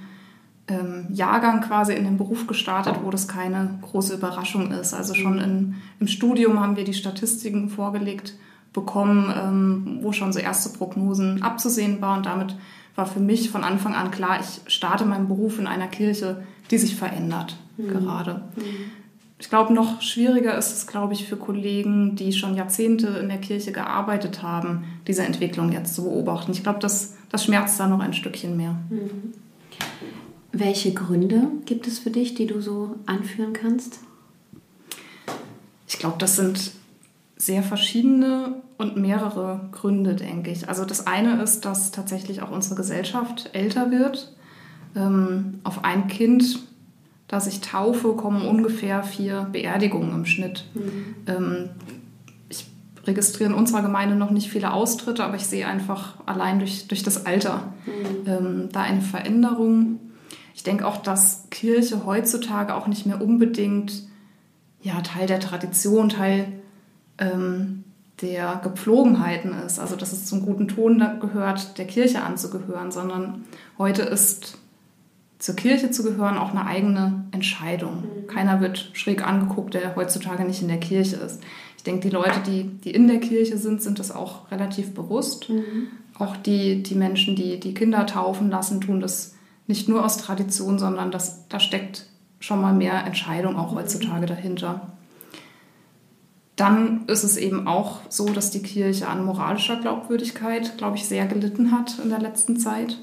ähm, 0.68 1.08
Jahrgang 1.12 1.62
quasi 1.62 1.94
in 1.94 2.04
den 2.04 2.18
Beruf 2.18 2.46
gestartet, 2.46 2.98
wo 3.02 3.10
das 3.10 3.28
keine 3.28 3.80
große 3.82 4.14
Überraschung 4.14 4.72
ist. 4.72 4.94
Also 4.94 5.16
schon 5.16 5.40
in, 5.40 5.76
im 6.00 6.08
Studium 6.08 6.60
haben 6.60 6.76
wir 6.76 6.84
die 6.84 6.94
Statistiken 6.94 7.68
vorgelegt 7.70 8.36
bekommen, 8.74 9.34
ähm, 9.36 10.00
wo 10.02 10.12
schon 10.12 10.32
so 10.32 10.40
erste 10.40 10.70
Prognosen 10.78 11.42
abzusehen 11.42 12.02
waren. 12.02 12.20
Und 12.20 12.26
damit 12.26 12.56
war 12.96 13.06
für 13.06 13.20
mich 13.20 13.50
von 13.50 13.64
Anfang 13.64 13.96
an 13.96 14.12
klar, 14.12 14.40
ich 14.40 14.72
starte 14.72 15.06
meinen 15.06 15.28
Beruf 15.28 15.60
in 15.60 15.68
einer 15.68 15.88
Kirche, 15.88 16.44
die 16.70 16.78
sich 16.78 16.96
verändert 16.96 17.58
mhm. 17.78 17.88
gerade. 17.88 18.44
Mhm. 18.56 18.92
Ich 19.40 19.50
glaube, 19.50 19.74
noch 19.74 20.02
schwieriger 20.02 20.56
ist 20.56 20.72
es, 20.72 20.86
glaube 20.86 21.14
ich, 21.14 21.28
für 21.28 21.36
Kollegen, 21.36 22.16
die 22.16 22.32
schon 22.32 22.56
Jahrzehnte 22.56 23.08
in 23.08 23.28
der 23.28 23.40
Kirche 23.40 23.72
gearbeitet 23.72 24.44
haben, 24.44 24.84
diese 25.08 25.24
Entwicklung 25.24 25.72
jetzt 25.72 25.96
zu 25.96 26.04
beobachten. 26.04 26.52
Ich 26.52 26.62
glaube, 26.62 26.78
das, 26.80 27.16
das 27.30 27.46
schmerzt 27.46 27.80
da 27.80 27.88
noch 27.88 28.02
ein 28.02 28.14
Stückchen 28.14 28.56
mehr. 28.56 28.76
Mhm. 28.90 29.34
Welche 30.52 30.94
Gründe 30.94 31.48
gibt 31.66 31.88
es 31.88 31.98
für 31.98 32.12
dich, 32.12 32.36
die 32.36 32.46
du 32.46 32.62
so 32.62 32.98
anführen 33.06 33.54
kannst? 33.54 34.02
Ich 35.88 35.98
glaube, 35.98 36.18
das 36.20 36.36
sind 36.36 36.72
sehr 37.42 37.64
verschiedene 37.64 38.62
und 38.78 38.98
mehrere 38.98 39.68
Gründe, 39.72 40.14
denke 40.14 40.52
ich. 40.52 40.70
Also 40.70 40.86
das 40.86 41.08
eine 41.08 41.42
ist, 41.42 41.66
dass 41.66 41.90
tatsächlich 41.90 42.44
auch 42.44 42.52
unsere 42.52 42.76
Gesellschaft 42.76 43.50
älter 43.54 43.90
wird. 43.90 44.32
Ähm, 44.96 45.60
auf 45.64 45.84
ein 45.84 46.08
Kind, 46.08 46.60
das 47.28 47.48
ich 47.48 47.62
taufe, 47.62 48.14
kommen 48.14 48.48
ungefähr 48.48 49.02
vier 49.02 49.48
Beerdigungen 49.52 50.12
im 50.14 50.26
Schnitt. 50.28 50.66
Mhm. 50.76 51.16
Ähm, 51.26 51.70
ich 52.48 52.68
registriere 53.06 53.50
in 53.50 53.56
unserer 53.56 53.82
Gemeinde 53.82 54.16
noch 54.16 54.30
nicht 54.30 54.52
viele 54.52 54.72
Austritte, 54.72 55.24
aber 55.24 55.36
ich 55.36 55.48
sehe 55.48 55.66
einfach 55.66 56.18
allein 56.28 56.60
durch, 56.60 56.88
durch 56.88 57.02
das 57.02 57.26
Alter 57.26 57.74
mhm. 57.88 58.30
ähm, 58.32 58.70
da 58.72 58.82
eine 58.82 59.02
Veränderung. 59.02 60.00
Ich 60.54 60.62
denke 60.62 60.86
auch, 60.86 60.98
dass 60.98 61.48
Kirche 61.50 62.06
heutzutage 62.06 62.76
auch 62.76 62.86
nicht 62.86 63.08
mehr 63.08 63.20
unbedingt 63.20 64.04
ja, 64.84 65.02
Teil 65.02 65.26
der 65.26 65.40
Tradition, 65.40 66.10
Teil 66.10 66.61
ähm, 67.22 67.86
der 68.22 68.60
Gepflogenheiten 68.62 69.54
ist, 69.66 69.80
also 69.80 69.96
dass 69.96 70.12
es 70.12 70.26
zum 70.26 70.46
guten 70.46 70.68
Ton 70.68 71.04
gehört, 71.22 71.78
der 71.78 71.86
Kirche 71.86 72.22
anzugehören, 72.22 72.92
sondern 72.92 73.46
heute 73.78 74.04
ist 74.04 74.58
zur 75.40 75.56
Kirche 75.56 75.90
zu 75.90 76.04
gehören 76.04 76.38
auch 76.38 76.52
eine 76.52 76.68
eigene 76.68 77.26
Entscheidung. 77.32 78.04
Mhm. 78.04 78.28
Keiner 78.28 78.62
wird 78.62 78.92
schräg 78.94 79.26
angeguckt, 79.26 79.74
der 79.74 79.96
heutzutage 79.96 80.44
nicht 80.44 80.62
in 80.62 80.68
der 80.68 80.80
Kirche 80.80 81.16
ist. 81.16 81.42
Ich 81.78 81.84
denke, 81.84 82.08
die 82.08 82.14
Leute, 82.14 82.42
die, 82.46 82.66
die 82.66 82.92
in 82.92 83.08
der 83.08 83.20
Kirche 83.20 83.58
sind, 83.58 83.82
sind 83.82 83.98
das 83.98 84.12
auch 84.12 84.52
relativ 84.52 84.94
bewusst. 84.94 85.50
Mhm. 85.50 85.88
Auch 86.20 86.38
die, 86.38 86.84
die 86.84 86.94
Menschen, 86.94 87.36
die 87.36 87.60
die 87.60 87.74
Kinder 87.74 88.06
taufen 88.06 88.52
lassen, 88.52 88.82
tun 88.82 89.00
das 89.00 89.34
nicht 89.66 89.90
nur 89.90 90.06
aus 90.06 90.18
Tradition, 90.18 90.78
sondern 90.78 91.10
das, 91.10 91.48
da 91.50 91.60
steckt 91.60 92.06
schon 92.40 92.62
mal 92.62 92.74
mehr 92.74 93.04
Entscheidung 93.06 93.56
auch 93.56 93.74
heutzutage 93.74 94.28
dahinter. 94.28 94.92
Dann 96.56 97.06
ist 97.08 97.24
es 97.24 97.38
eben 97.38 97.68
auch 97.68 98.00
so, 98.10 98.28
dass 98.28 98.52
die 98.52 98.62
Kirche 98.62 99.08
an 99.08 99.26
moralischer 99.26 99.78
Glaubwürdigkeit, 99.78 100.78
glaube 100.78 100.98
ich, 100.98 101.06
sehr 101.06 101.26
gelitten 101.26 101.72
hat 101.72 101.98
in 102.04 102.10
der 102.10 102.20
letzten 102.20 102.58
Zeit. 102.58 102.98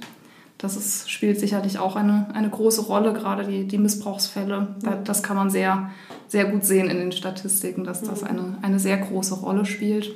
Das 0.58 0.76
ist, 0.76 1.10
spielt 1.10 1.38
sicherlich 1.38 1.78
auch 1.78 1.96
eine, 1.96 2.26
eine 2.34 2.50
große 2.50 2.82
Rolle, 2.82 3.12
gerade 3.12 3.44
die, 3.44 3.66
die 3.66 3.78
Missbrauchsfälle. 3.78 4.76
Das 5.04 5.22
kann 5.22 5.36
man 5.36 5.50
sehr, 5.50 5.90
sehr 6.26 6.46
gut 6.46 6.64
sehen 6.64 6.90
in 6.90 6.98
den 6.98 7.12
Statistiken, 7.12 7.84
dass 7.84 8.02
das 8.02 8.24
eine, 8.24 8.58
eine 8.60 8.80
sehr 8.80 8.98
große 8.98 9.36
Rolle 9.36 9.64
spielt. 9.64 10.10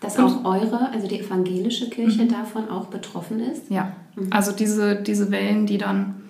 Dass 0.00 0.18
auch 0.18 0.44
eure, 0.44 0.90
also 0.92 1.06
die 1.06 1.20
evangelische 1.20 1.90
Kirche, 1.90 2.22
mhm. 2.22 2.28
davon 2.30 2.70
auch 2.70 2.86
betroffen 2.86 3.38
ist? 3.40 3.68
Ja, 3.68 3.92
mhm. 4.16 4.28
also 4.30 4.50
diese, 4.50 4.96
diese 4.96 5.30
Wellen, 5.30 5.66
die 5.66 5.76
dann 5.76 6.22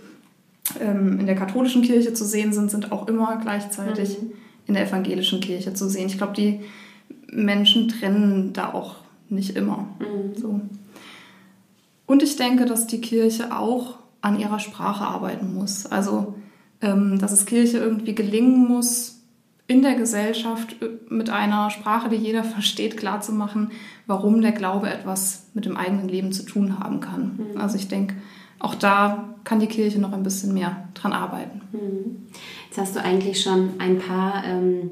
ähm, 0.80 1.20
in 1.20 1.26
der 1.26 1.36
katholischen 1.36 1.82
Kirche 1.82 2.12
zu 2.12 2.24
sehen 2.24 2.52
sind, 2.52 2.72
sind 2.72 2.90
auch 2.90 3.06
immer 3.06 3.38
gleichzeitig 3.40 4.20
mhm 4.20 4.32
in 4.70 4.74
der 4.74 4.86
evangelischen 4.86 5.40
Kirche 5.40 5.74
zu 5.74 5.88
sehen. 5.88 6.06
Ich 6.06 6.16
glaube, 6.16 6.32
die 6.32 6.60
Menschen 7.26 7.88
trennen 7.88 8.52
da 8.52 8.72
auch 8.72 8.94
nicht 9.28 9.56
immer. 9.56 9.88
Mhm. 9.98 10.40
So. 10.40 10.60
Und 12.06 12.22
ich 12.22 12.36
denke, 12.36 12.66
dass 12.66 12.86
die 12.86 13.00
Kirche 13.00 13.56
auch 13.56 13.98
an 14.20 14.38
ihrer 14.38 14.60
Sprache 14.60 15.04
arbeiten 15.04 15.54
muss. 15.54 15.86
Also, 15.86 16.36
ähm, 16.80 17.18
dass 17.18 17.32
es 17.32 17.46
Kirche 17.46 17.78
irgendwie 17.78 18.14
gelingen 18.14 18.68
muss, 18.68 19.22
in 19.66 19.82
der 19.82 19.96
Gesellschaft 19.96 20.76
äh, 20.82 20.88
mit 21.12 21.30
einer 21.30 21.70
Sprache, 21.70 22.08
die 22.08 22.16
jeder 22.16 22.44
versteht, 22.56 22.96
klarzumachen, 22.96 23.72
warum 24.06 24.40
der 24.40 24.52
Glaube 24.52 24.88
etwas 24.88 25.46
mit 25.52 25.64
dem 25.64 25.76
eigenen 25.76 26.08
Leben 26.08 26.30
zu 26.30 26.44
tun 26.44 26.78
haben 26.78 27.00
kann. 27.00 27.40
Mhm. 27.54 27.60
Also 27.60 27.76
ich 27.76 27.88
denke, 27.88 28.14
auch 28.60 28.74
da 28.74 29.34
kann 29.42 29.58
die 29.58 29.66
Kirche 29.66 30.00
noch 30.00 30.12
ein 30.12 30.22
bisschen 30.22 30.54
mehr 30.54 30.88
dran 30.94 31.12
arbeiten. 31.12 31.62
Mhm. 31.72 32.28
Jetzt 32.68 32.78
hast 32.78 32.94
du 32.94 33.02
eigentlich 33.02 33.42
schon 33.42 33.70
ein 33.78 33.98
paar 33.98 34.44
ähm, 34.44 34.90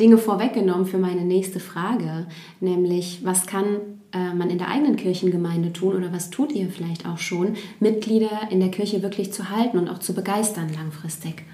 Dinge 0.00 0.18
vorweggenommen 0.18 0.86
für 0.86 0.98
meine 0.98 1.24
nächste 1.24 1.60
Frage, 1.60 2.26
nämlich 2.60 3.20
was 3.22 3.46
kann 3.46 3.66
äh, 4.12 4.34
man 4.34 4.50
in 4.50 4.58
der 4.58 4.68
eigenen 4.68 4.96
Kirchengemeinde 4.96 5.72
tun 5.72 5.94
oder 5.94 6.12
was 6.12 6.30
tut 6.30 6.52
ihr 6.52 6.70
vielleicht 6.70 7.06
auch 7.06 7.18
schon, 7.18 7.54
Mitglieder 7.78 8.48
in 8.50 8.58
der 8.58 8.70
Kirche 8.70 9.02
wirklich 9.02 9.32
zu 9.32 9.50
halten 9.50 9.78
und 9.78 9.88
auch 9.88 9.98
zu 9.98 10.14
begeistern 10.14 10.72
langfristig? 10.74 11.44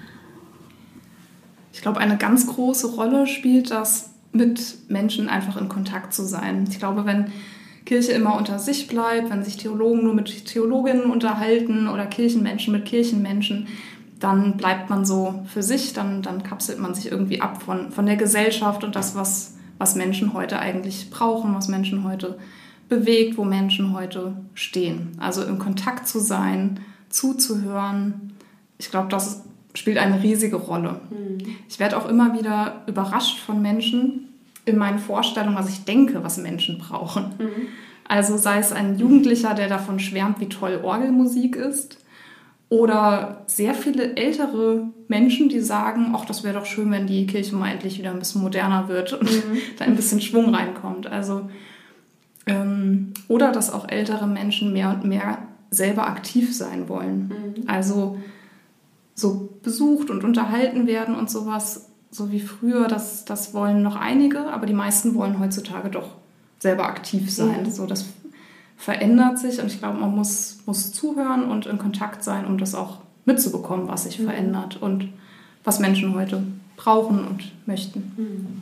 Ich 1.73 1.81
glaube, 1.81 1.99
eine 1.99 2.17
ganz 2.17 2.47
große 2.47 2.95
Rolle 2.95 3.27
spielt 3.27 3.69
das, 3.69 4.11
mit 4.31 4.89
Menschen 4.89 5.29
einfach 5.29 5.57
in 5.57 5.69
Kontakt 5.69 6.13
zu 6.13 6.23
sein. 6.23 6.65
Ich 6.69 6.79
glaube, 6.79 7.05
wenn 7.05 7.31
Kirche 7.87 8.11
immer 8.11 8.35
unter 8.35 8.59
sich 8.59 8.87
bleibt, 8.87 9.29
wenn 9.29 9.43
sich 9.43 9.55
Theologen 9.55 10.03
nur 10.03 10.13
mit 10.13 10.45
Theologinnen 10.45 11.09
unterhalten 11.09 11.87
oder 11.87 12.05
Kirchenmenschen 12.05 12.73
mit 12.73 12.85
Kirchenmenschen, 12.85 13.67
dann 14.19 14.57
bleibt 14.57 14.89
man 14.89 15.05
so 15.05 15.45
für 15.47 15.63
sich, 15.63 15.93
dann, 15.93 16.21
dann 16.21 16.43
kapselt 16.43 16.79
man 16.79 16.93
sich 16.93 17.09
irgendwie 17.09 17.39
ab 17.39 17.63
von, 17.63 17.91
von 17.91 18.05
der 18.05 18.17
Gesellschaft 18.17 18.83
und 18.83 18.95
das, 18.95 19.15
was, 19.15 19.55
was 19.77 19.95
Menschen 19.95 20.33
heute 20.33 20.59
eigentlich 20.59 21.09
brauchen, 21.11 21.55
was 21.55 21.69
Menschen 21.69 22.03
heute 22.03 22.37
bewegt, 22.89 23.37
wo 23.37 23.45
Menschen 23.45 23.93
heute 23.93 24.35
stehen. 24.53 25.11
Also 25.17 25.43
im 25.43 25.57
Kontakt 25.57 26.09
zu 26.09 26.19
sein, 26.19 26.81
zuzuhören, 27.07 28.33
ich 28.79 28.91
glaube, 28.91 29.07
das 29.07 29.43
spielt 29.73 29.97
eine 29.97 30.21
riesige 30.21 30.57
Rolle. 30.57 30.99
Mhm. 31.09 31.37
Ich 31.69 31.79
werde 31.79 31.95
auch 31.95 32.09
immer 32.09 32.37
wieder 32.37 32.83
überrascht 32.87 33.39
von 33.39 33.61
Menschen, 33.61 34.26
in 34.67 34.77
meinen 34.77 34.99
Vorstellungen, 34.99 35.55
was 35.55 35.69
ich 35.69 35.85
denke, 35.85 36.23
was 36.23 36.37
Menschen 36.37 36.77
brauchen. 36.77 37.35
Mhm. 37.39 37.67
Also 38.07 38.37
sei 38.37 38.59
es 38.59 38.71
ein 38.71 38.97
Jugendlicher, 38.97 39.53
der 39.53 39.67
davon 39.67 39.99
schwärmt, 39.99 40.39
wie 40.39 40.49
toll 40.49 40.79
Orgelmusik 40.83 41.55
ist, 41.55 41.97
oder 42.69 43.43
sehr 43.47 43.73
viele 43.73 44.17
ältere 44.17 44.89
Menschen, 45.07 45.47
die 45.47 45.61
sagen, 45.61 46.13
ach, 46.13 46.25
das 46.25 46.43
wäre 46.43 46.59
doch 46.59 46.65
schön, 46.65 46.91
wenn 46.91 47.07
die 47.07 47.25
Kirche 47.25 47.55
mal 47.55 47.71
endlich 47.71 47.97
wieder 47.97 48.11
ein 48.11 48.19
bisschen 48.19 48.41
moderner 48.41 48.89
wird 48.89 49.13
und 49.13 49.31
mhm. 49.31 49.57
da 49.77 49.85
ein 49.85 49.95
bisschen 49.95 50.19
Schwung 50.19 50.53
reinkommt. 50.53 51.07
Also 51.07 51.49
ähm, 52.45 53.13
oder 53.29 53.53
dass 53.53 53.71
auch 53.71 53.87
ältere 53.87 54.27
Menschen 54.27 54.73
mehr 54.73 54.89
und 54.89 55.05
mehr 55.05 55.39
selber 55.69 56.07
aktiv 56.07 56.55
sein 56.55 56.89
wollen. 56.89 57.55
Mhm. 57.55 57.69
Also 57.69 58.17
so 59.15 59.57
besucht 59.63 60.09
und 60.09 60.25
unterhalten 60.25 60.87
werden 60.87 61.15
und 61.15 61.29
sowas 61.29 61.86
so 62.11 62.31
wie 62.31 62.39
früher, 62.39 62.87
das, 62.87 63.25
das 63.25 63.53
wollen 63.53 63.83
noch 63.83 63.95
einige, 63.95 64.51
aber 64.51 64.65
die 64.65 64.73
meisten 64.73 65.15
wollen 65.15 65.39
heutzutage 65.39 65.89
doch 65.89 66.15
selber 66.59 66.85
aktiv 66.85 67.31
sein. 67.31 67.65
Ja. 67.65 67.71
So, 67.71 67.85
das 67.85 68.05
verändert 68.77 69.39
sich 69.39 69.59
und 69.59 69.67
ich 69.67 69.79
glaube, 69.79 69.99
man 69.99 70.15
muss, 70.15 70.59
muss 70.65 70.91
zuhören 70.91 71.49
und 71.49 71.65
in 71.65 71.77
Kontakt 71.77 72.23
sein, 72.23 72.45
um 72.45 72.57
das 72.57 72.75
auch 72.75 72.99
mitzubekommen, 73.25 73.87
was 73.87 74.03
sich 74.03 74.19
mhm. 74.19 74.25
verändert 74.25 74.81
und 74.81 75.09
was 75.63 75.79
Menschen 75.79 76.15
heute 76.15 76.43
brauchen 76.77 77.27
und 77.27 77.51
möchten. 77.67 78.13
Mhm. 78.15 78.61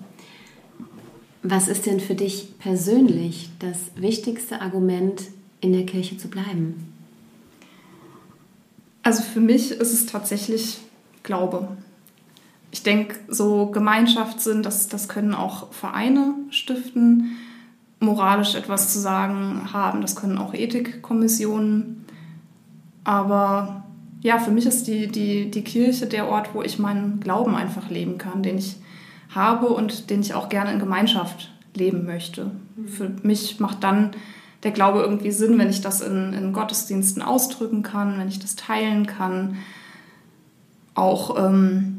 Was 1.43 1.67
ist 1.67 1.86
denn 1.86 1.99
für 1.99 2.15
dich 2.15 2.58
persönlich 2.58 3.51
das 3.60 3.91
wichtigste 3.95 4.62
Argument, 4.62 5.21
in 5.62 5.73
der 5.73 5.86
Kirche 5.86 6.17
zu 6.17 6.27
bleiben? 6.27 6.93
Also 9.03 9.21
für 9.21 9.39
mich 9.39 9.71
ist 9.71 9.93
es 9.93 10.08
tatsächlich 10.08 10.79
Glaube 11.21 11.67
ich 12.75 12.83
denke, 12.83 13.15
so 13.29 13.67
Gemeinschaftssinn, 13.67 14.61
das, 14.61 14.89
das 14.89 15.07
können 15.07 15.33
auch 15.33 15.71
Vereine 15.71 16.33
stiften, 16.49 17.38
moralisch 18.01 18.53
etwas 18.53 18.91
zu 18.91 18.99
sagen 18.99 19.71
haben, 19.71 20.01
das 20.01 20.17
können 20.17 20.38
auch 20.38 20.53
Ethikkommissionen. 20.53 22.05
Aber 23.05 23.85
ja, 24.19 24.39
für 24.39 24.51
mich 24.51 24.65
ist 24.65 24.88
die, 24.88 25.07
die, 25.07 25.49
die 25.49 25.63
Kirche 25.63 26.07
der 26.07 26.27
Ort, 26.27 26.53
wo 26.53 26.63
ich 26.63 26.77
meinen 26.77 27.21
Glauben 27.21 27.55
einfach 27.55 27.89
leben 27.89 28.17
kann, 28.17 28.43
den 28.43 28.57
ich 28.57 28.75
habe 29.29 29.67
und 29.69 30.09
den 30.09 30.19
ich 30.19 30.33
auch 30.33 30.49
gerne 30.49 30.73
in 30.73 30.79
Gemeinschaft 30.79 31.53
leben 31.75 32.05
möchte. 32.05 32.51
Für 32.88 33.09
mich 33.23 33.61
macht 33.61 33.85
dann 33.85 34.11
der 34.63 34.71
Glaube 34.71 34.99
irgendwie 34.99 35.31
Sinn, 35.31 35.57
wenn 35.57 35.69
ich 35.69 35.79
das 35.79 36.01
in, 36.01 36.33
in 36.33 36.51
Gottesdiensten 36.51 37.21
ausdrücken 37.21 37.83
kann, 37.83 38.19
wenn 38.19 38.27
ich 38.27 38.39
das 38.39 38.57
teilen 38.57 39.05
kann. 39.05 39.59
Auch 40.93 41.38
ähm, 41.41 41.94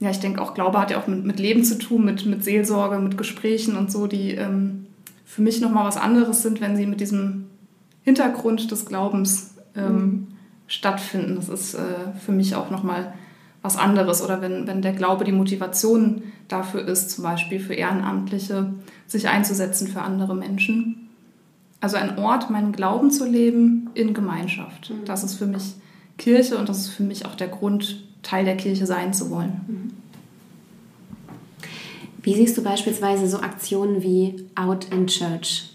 ja, 0.00 0.10
ich 0.10 0.20
denke 0.20 0.40
auch 0.40 0.54
Glaube 0.54 0.78
hat 0.78 0.90
ja 0.90 1.00
auch 1.00 1.06
mit, 1.06 1.24
mit 1.24 1.40
Leben 1.40 1.64
zu 1.64 1.78
tun, 1.78 2.04
mit, 2.04 2.24
mit 2.26 2.44
Seelsorge, 2.44 2.98
mit 2.98 3.18
Gesprächen 3.18 3.76
und 3.76 3.90
so, 3.90 4.06
die 4.06 4.32
ähm, 4.32 4.86
für 5.24 5.42
mich 5.42 5.60
nochmal 5.60 5.84
was 5.84 5.96
anderes 5.96 6.42
sind, 6.42 6.60
wenn 6.60 6.76
sie 6.76 6.86
mit 6.86 7.00
diesem 7.00 7.46
Hintergrund 8.02 8.70
des 8.70 8.86
Glaubens 8.86 9.54
ähm, 9.76 9.94
mhm. 9.94 10.26
stattfinden. 10.66 11.36
Das 11.36 11.48
ist 11.48 11.74
äh, 11.74 12.12
für 12.24 12.32
mich 12.32 12.54
auch 12.54 12.70
nochmal 12.70 13.12
was 13.60 13.76
anderes. 13.76 14.22
Oder 14.22 14.40
wenn, 14.40 14.66
wenn 14.66 14.82
der 14.82 14.92
Glaube 14.92 15.24
die 15.24 15.32
Motivation 15.32 16.22
dafür 16.48 16.86
ist, 16.86 17.10
zum 17.10 17.24
Beispiel 17.24 17.60
für 17.60 17.74
Ehrenamtliche, 17.74 18.72
sich 19.06 19.28
einzusetzen 19.28 19.88
für 19.88 20.02
andere 20.02 20.34
Menschen. 20.34 21.08
Also 21.80 21.96
ein 21.96 22.18
Ort, 22.18 22.50
meinen 22.50 22.72
Glauben 22.72 23.10
zu 23.10 23.28
leben 23.28 23.90
in 23.94 24.14
Gemeinschaft. 24.14 24.90
Mhm. 24.90 25.04
Das 25.04 25.24
ist 25.24 25.34
für 25.34 25.46
mich 25.46 25.74
Kirche 26.16 26.56
und 26.56 26.68
das 26.68 26.78
ist 26.78 26.88
für 26.88 27.02
mich 27.02 27.26
auch 27.26 27.34
der 27.34 27.48
Grund, 27.48 28.07
Teil 28.22 28.44
der 28.44 28.56
Kirche 28.56 28.86
sein 28.86 29.12
zu 29.12 29.30
wollen. 29.30 29.60
Mhm. 29.66 29.92
Wie 32.22 32.34
siehst 32.34 32.58
du 32.58 32.62
beispielsweise 32.62 33.26
so 33.26 33.38
Aktionen 33.38 34.02
wie 34.02 34.46
Out 34.54 34.86
in 34.92 35.06
Church? 35.06 35.68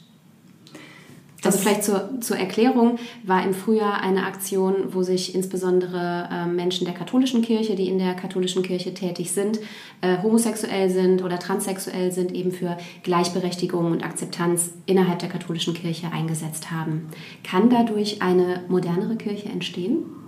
Also 1.44 1.58
vielleicht 1.58 1.84
zur, 1.84 2.22
zur 2.22 2.38
Erklärung 2.38 3.00
war 3.24 3.44
im 3.44 3.54
Frühjahr 3.54 4.02
eine 4.02 4.26
Aktion, 4.26 4.94
wo 4.94 5.04
sich 5.04 5.36
insbesondere 5.36 6.30
äh, 6.32 6.46
Menschen 6.46 6.86
der 6.86 6.94
katholischen 6.94 7.42
Kirche, 7.42 7.76
die 7.76 7.90
in 7.90 7.98
der 7.98 8.14
katholischen 8.14 8.64
Kirche 8.64 8.94
tätig 8.94 9.32
sind, 9.32 9.60
äh, 10.02 10.22
homosexuell 10.24 10.90
sind 10.90 11.22
oder 11.22 11.40
transsexuell 11.40 12.12
sind, 12.12 12.32
eben 12.34 12.52
für 12.52 12.78
Gleichberechtigung 13.04 13.92
und 13.92 14.04
Akzeptanz 14.06 14.72
innerhalb 14.86 15.20
der 15.20 15.30
katholischen 15.30 15.74
Kirche 15.74 16.12
eingesetzt 16.14 16.72
haben. 16.72 17.10
Kann 17.44 17.70
dadurch 17.70 18.22
eine 18.22 18.62
modernere 18.70 19.18
Kirche 19.18 19.50
entstehen? 19.50 20.23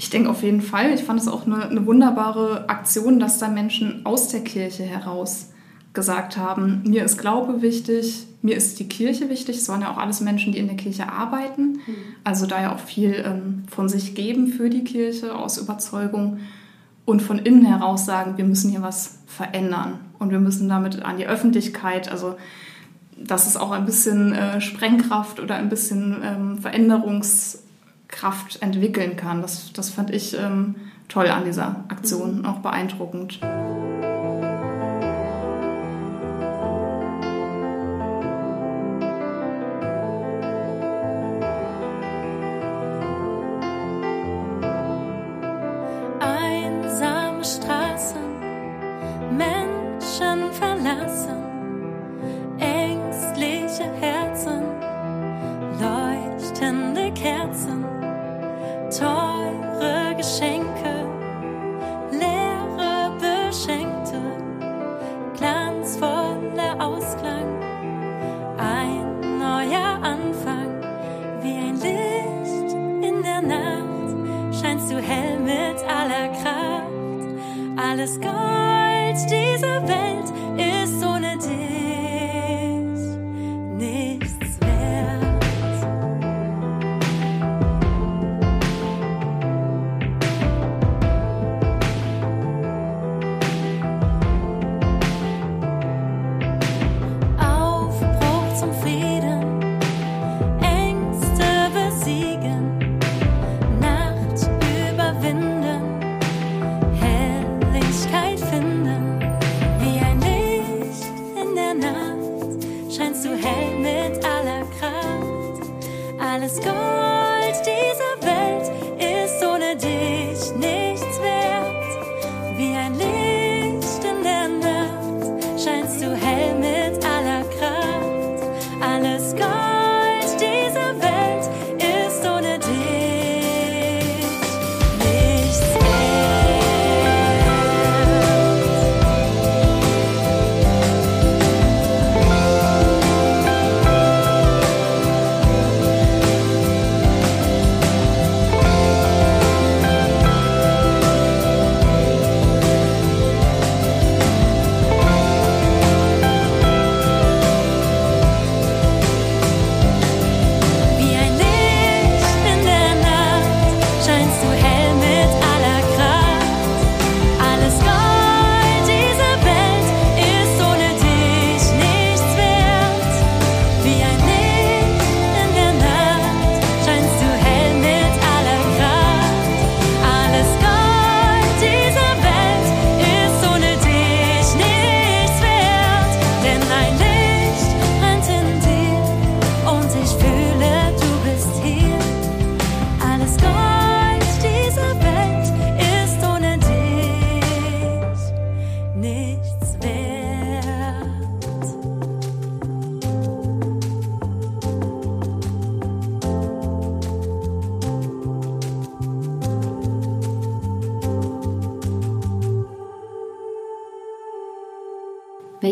Ich 0.00 0.08
denke 0.08 0.30
auf 0.30 0.42
jeden 0.42 0.62
Fall. 0.62 0.94
Ich 0.94 1.02
fand 1.02 1.20
es 1.20 1.28
auch 1.28 1.44
eine, 1.44 1.68
eine 1.68 1.84
wunderbare 1.84 2.70
Aktion, 2.70 3.20
dass 3.20 3.38
da 3.38 3.48
Menschen 3.48 4.06
aus 4.06 4.28
der 4.28 4.40
Kirche 4.40 4.82
heraus 4.82 5.50
gesagt 5.92 6.38
haben, 6.38 6.80
mir 6.86 7.04
ist 7.04 7.18
Glaube 7.18 7.60
wichtig, 7.60 8.26
mir 8.40 8.56
ist 8.56 8.80
die 8.80 8.88
Kirche 8.88 9.28
wichtig. 9.28 9.58
Es 9.58 9.68
waren 9.68 9.82
ja 9.82 9.92
auch 9.92 9.98
alles 9.98 10.22
Menschen, 10.22 10.54
die 10.54 10.58
in 10.58 10.68
der 10.68 10.76
Kirche 10.78 11.12
arbeiten, 11.12 11.72
mhm. 11.86 11.96
also 12.24 12.46
da 12.46 12.62
ja 12.62 12.74
auch 12.74 12.78
viel 12.78 13.22
ähm, 13.26 13.64
von 13.68 13.90
sich 13.90 14.14
geben 14.14 14.46
für 14.46 14.70
die 14.70 14.84
Kirche 14.84 15.34
aus 15.34 15.58
Überzeugung 15.58 16.38
und 17.04 17.20
von 17.20 17.38
innen 17.38 17.66
heraus 17.66 18.06
sagen, 18.06 18.38
wir 18.38 18.46
müssen 18.46 18.70
hier 18.70 18.80
was 18.80 19.18
verändern 19.26 20.00
und 20.18 20.30
wir 20.30 20.40
müssen 20.40 20.66
damit 20.70 21.02
an 21.02 21.18
die 21.18 21.26
Öffentlichkeit, 21.26 22.10
also 22.10 22.36
dass 23.18 23.46
es 23.46 23.58
auch 23.58 23.72
ein 23.72 23.84
bisschen 23.84 24.32
äh, 24.32 24.62
Sprengkraft 24.62 25.40
oder 25.40 25.56
ein 25.56 25.68
bisschen 25.68 26.22
ähm, 26.24 26.58
Veränderungskraft 28.10 28.62
entwickeln 28.62 29.16
kann. 29.16 29.42
Das, 29.42 29.72
das 29.72 29.90
fand 29.90 30.10
ich 30.10 30.36
ähm, 30.36 30.74
toll 31.08 31.28
an 31.28 31.44
dieser 31.44 31.84
Aktion, 31.88 32.38
mhm. 32.38 32.44
auch 32.46 32.58
beeindruckend. 32.58 33.40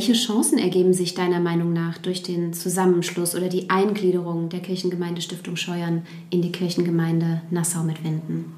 Welche 0.08 0.26
Chancen 0.26 0.56
ergeben 0.56 0.94
sich 0.94 1.12
deiner 1.12 1.38
Meinung 1.38 1.74
nach 1.74 1.98
durch 1.98 2.22
den 2.22 2.54
Zusammenschluss 2.54 3.34
oder 3.34 3.50
die 3.50 3.68
Eingliederung 3.68 4.48
der 4.48 4.60
Kirchengemeindestiftung 4.60 5.56
Scheuern 5.56 6.00
in 6.30 6.40
die 6.40 6.50
Kirchengemeinde 6.50 7.42
Nassau 7.50 7.82
mit 7.82 8.02
Winden? 8.02 8.54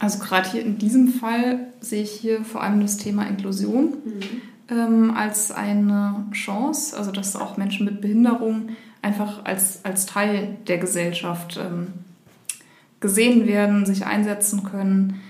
Also 0.00 0.18
gerade 0.18 0.50
hier 0.50 0.62
in 0.62 0.76
diesem 0.76 1.06
Fall 1.06 1.68
sehe 1.78 2.02
ich 2.02 2.10
hier 2.10 2.44
vor 2.44 2.64
allem 2.64 2.80
das 2.80 2.96
Thema 2.96 3.28
Inklusion 3.28 3.92
mhm. 4.04 4.76
ähm, 4.76 5.10
als 5.12 5.52
eine 5.52 6.26
Chance, 6.32 6.98
also 6.98 7.12
dass 7.12 7.36
auch 7.36 7.56
Menschen 7.56 7.84
mit 7.86 8.00
Behinderung 8.00 8.70
einfach 9.02 9.44
als, 9.44 9.84
als 9.84 10.04
Teil 10.04 10.56
der 10.66 10.78
Gesellschaft 10.78 11.60
ähm, 11.62 11.92
gesehen 12.98 13.46
werden, 13.46 13.86
sich 13.86 14.04
einsetzen 14.04 14.64
können. 14.64 15.20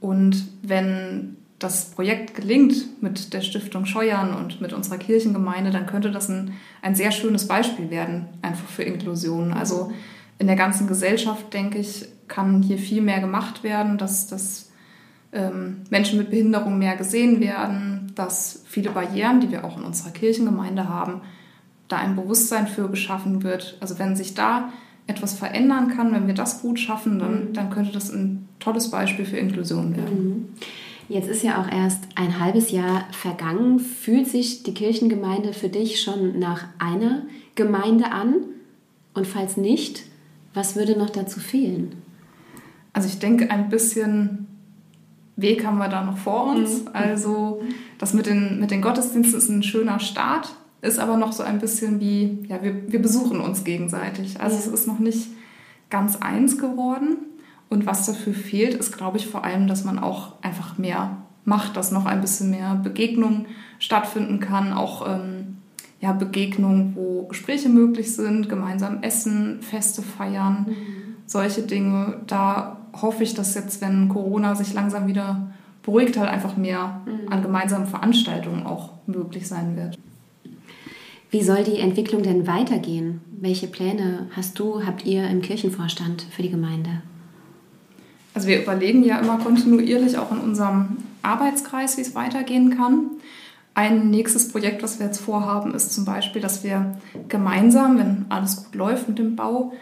Und 0.00 0.44
wenn 0.62 1.36
das 1.62 1.86
Projekt 1.90 2.34
gelingt 2.34 3.02
mit 3.02 3.32
der 3.32 3.40
Stiftung 3.40 3.86
Scheuern 3.86 4.34
und 4.34 4.60
mit 4.60 4.72
unserer 4.72 4.98
Kirchengemeinde, 4.98 5.70
dann 5.70 5.86
könnte 5.86 6.10
das 6.10 6.28
ein, 6.28 6.54
ein 6.82 6.94
sehr 6.94 7.12
schönes 7.12 7.48
Beispiel 7.48 7.90
werden, 7.90 8.26
einfach 8.42 8.68
für 8.68 8.82
Inklusion. 8.82 9.52
Also 9.52 9.92
in 10.38 10.46
der 10.46 10.56
ganzen 10.56 10.86
Gesellschaft, 10.86 11.52
denke 11.54 11.78
ich, 11.78 12.06
kann 12.28 12.62
hier 12.62 12.78
viel 12.78 13.02
mehr 13.02 13.20
gemacht 13.20 13.62
werden, 13.62 13.98
dass, 13.98 14.26
dass 14.26 14.70
ähm, 15.32 15.82
Menschen 15.90 16.18
mit 16.18 16.30
Behinderung 16.30 16.78
mehr 16.78 16.96
gesehen 16.96 17.40
werden, 17.40 18.12
dass 18.14 18.62
viele 18.66 18.90
Barrieren, 18.90 19.40
die 19.40 19.50
wir 19.50 19.64
auch 19.64 19.78
in 19.78 19.84
unserer 19.84 20.10
Kirchengemeinde 20.10 20.88
haben, 20.88 21.20
da 21.88 21.98
ein 21.98 22.16
Bewusstsein 22.16 22.66
für 22.66 22.88
geschaffen 22.88 23.42
wird. 23.42 23.76
Also 23.80 23.98
wenn 23.98 24.16
sich 24.16 24.34
da 24.34 24.72
etwas 25.06 25.34
verändern 25.34 25.88
kann, 25.88 26.12
wenn 26.12 26.26
wir 26.26 26.34
das 26.34 26.62
gut 26.62 26.78
schaffen, 26.78 27.18
dann, 27.18 27.48
mhm. 27.48 27.52
dann 27.52 27.70
könnte 27.70 27.92
das 27.92 28.10
ein 28.10 28.48
tolles 28.60 28.90
Beispiel 28.90 29.24
für 29.24 29.36
Inklusion 29.36 29.96
werden. 29.96 30.28
Mhm. 30.28 30.48
Jetzt 31.12 31.28
ist 31.28 31.42
ja 31.42 31.60
auch 31.60 31.70
erst 31.70 32.04
ein 32.14 32.40
halbes 32.40 32.70
Jahr 32.70 33.04
vergangen. 33.12 33.78
Fühlt 33.78 34.26
sich 34.26 34.62
die 34.62 34.72
Kirchengemeinde 34.72 35.52
für 35.52 35.68
dich 35.68 36.00
schon 36.00 36.38
nach 36.38 36.64
einer 36.78 37.26
Gemeinde 37.54 38.12
an? 38.12 38.36
Und 39.12 39.26
falls 39.26 39.58
nicht, 39.58 40.04
was 40.54 40.74
würde 40.74 40.98
noch 40.98 41.10
dazu 41.10 41.38
fehlen? 41.38 41.96
Also 42.94 43.08
ich 43.08 43.18
denke, 43.18 43.50
ein 43.50 43.68
bisschen 43.68 44.46
Weg 45.36 45.66
haben 45.66 45.76
wir 45.76 45.88
da 45.88 46.02
noch 46.02 46.16
vor 46.16 46.54
uns. 46.54 46.84
Mhm. 46.84 46.90
Also 46.94 47.62
das 47.98 48.14
mit 48.14 48.24
den, 48.24 48.58
mit 48.58 48.70
den 48.70 48.80
Gottesdiensten 48.80 49.36
ist 49.36 49.50
ein 49.50 49.62
schöner 49.62 50.00
Start 50.00 50.54
ist 50.80 50.98
aber 50.98 51.16
noch 51.16 51.32
so 51.32 51.44
ein 51.44 51.60
bisschen 51.60 52.00
wie, 52.00 52.44
ja, 52.48 52.60
wir, 52.62 52.90
wir 52.90 53.00
besuchen 53.00 53.38
uns 53.38 53.62
gegenseitig. 53.62 54.40
Also 54.40 54.56
ja. 54.56 54.62
es 54.62 54.66
ist 54.66 54.88
noch 54.88 54.98
nicht 54.98 55.28
ganz 55.90 56.16
eins 56.16 56.58
geworden. 56.58 57.18
Und 57.72 57.86
was 57.86 58.04
dafür 58.04 58.34
fehlt, 58.34 58.74
ist, 58.74 58.94
glaube 58.94 59.16
ich, 59.16 59.26
vor 59.26 59.44
allem, 59.44 59.66
dass 59.66 59.82
man 59.82 59.98
auch 59.98 60.34
einfach 60.42 60.76
mehr 60.76 61.16
macht, 61.46 61.78
dass 61.78 61.90
noch 61.90 62.04
ein 62.04 62.20
bisschen 62.20 62.50
mehr 62.50 62.74
Begegnung 62.74 63.46
stattfinden 63.78 64.40
kann, 64.40 64.74
auch 64.74 65.08
ähm, 65.08 65.56
ja, 65.98 66.12
Begegnungen, 66.12 66.94
wo 66.94 67.22
Gespräche 67.22 67.70
möglich 67.70 68.14
sind, 68.14 68.50
gemeinsam 68.50 69.02
essen, 69.02 69.62
Feste 69.62 70.02
feiern, 70.02 70.66
mhm. 70.68 71.14
solche 71.24 71.62
Dinge. 71.62 72.20
Da 72.26 72.76
hoffe 72.92 73.22
ich, 73.22 73.32
dass 73.32 73.54
jetzt, 73.54 73.80
wenn 73.80 74.10
Corona 74.10 74.54
sich 74.54 74.74
langsam 74.74 75.06
wieder 75.06 75.54
beruhigt, 75.82 76.18
halt 76.18 76.28
einfach 76.28 76.58
mehr 76.58 77.00
mhm. 77.06 77.32
an 77.32 77.42
gemeinsamen 77.42 77.86
Veranstaltungen 77.86 78.66
auch 78.66 78.90
möglich 79.06 79.48
sein 79.48 79.76
wird. 79.76 79.98
Wie 81.30 81.42
soll 81.42 81.64
die 81.64 81.78
Entwicklung 81.78 82.22
denn 82.22 82.46
weitergehen? 82.46 83.22
Welche 83.40 83.66
Pläne 83.66 84.26
hast 84.36 84.58
du, 84.58 84.84
habt 84.84 85.06
ihr 85.06 85.26
im 85.30 85.40
Kirchenvorstand 85.40 86.26
für 86.30 86.42
die 86.42 86.50
Gemeinde? 86.50 87.00
Also 88.34 88.48
wir 88.48 88.62
überlegen 88.62 89.02
ja 89.02 89.18
immer 89.18 89.38
kontinuierlich 89.38 90.18
auch 90.18 90.32
in 90.32 90.38
unserem 90.38 90.98
Arbeitskreis, 91.22 91.96
wie 91.96 92.02
es 92.02 92.14
weitergehen 92.14 92.76
kann. 92.76 93.10
Ein 93.74 94.10
nächstes 94.10 94.50
Projekt, 94.50 94.82
was 94.82 94.98
wir 94.98 95.06
jetzt 95.06 95.20
vorhaben, 95.20 95.74
ist 95.74 95.92
zum 95.92 96.04
Beispiel, 96.04 96.42
dass 96.42 96.62
wir 96.62 96.98
gemeinsam, 97.28 97.98
wenn 97.98 98.26
alles 98.28 98.64
gut 98.64 98.74
läuft 98.74 99.08
mit 99.08 99.18
dem 99.18 99.36
Bau, 99.36 99.72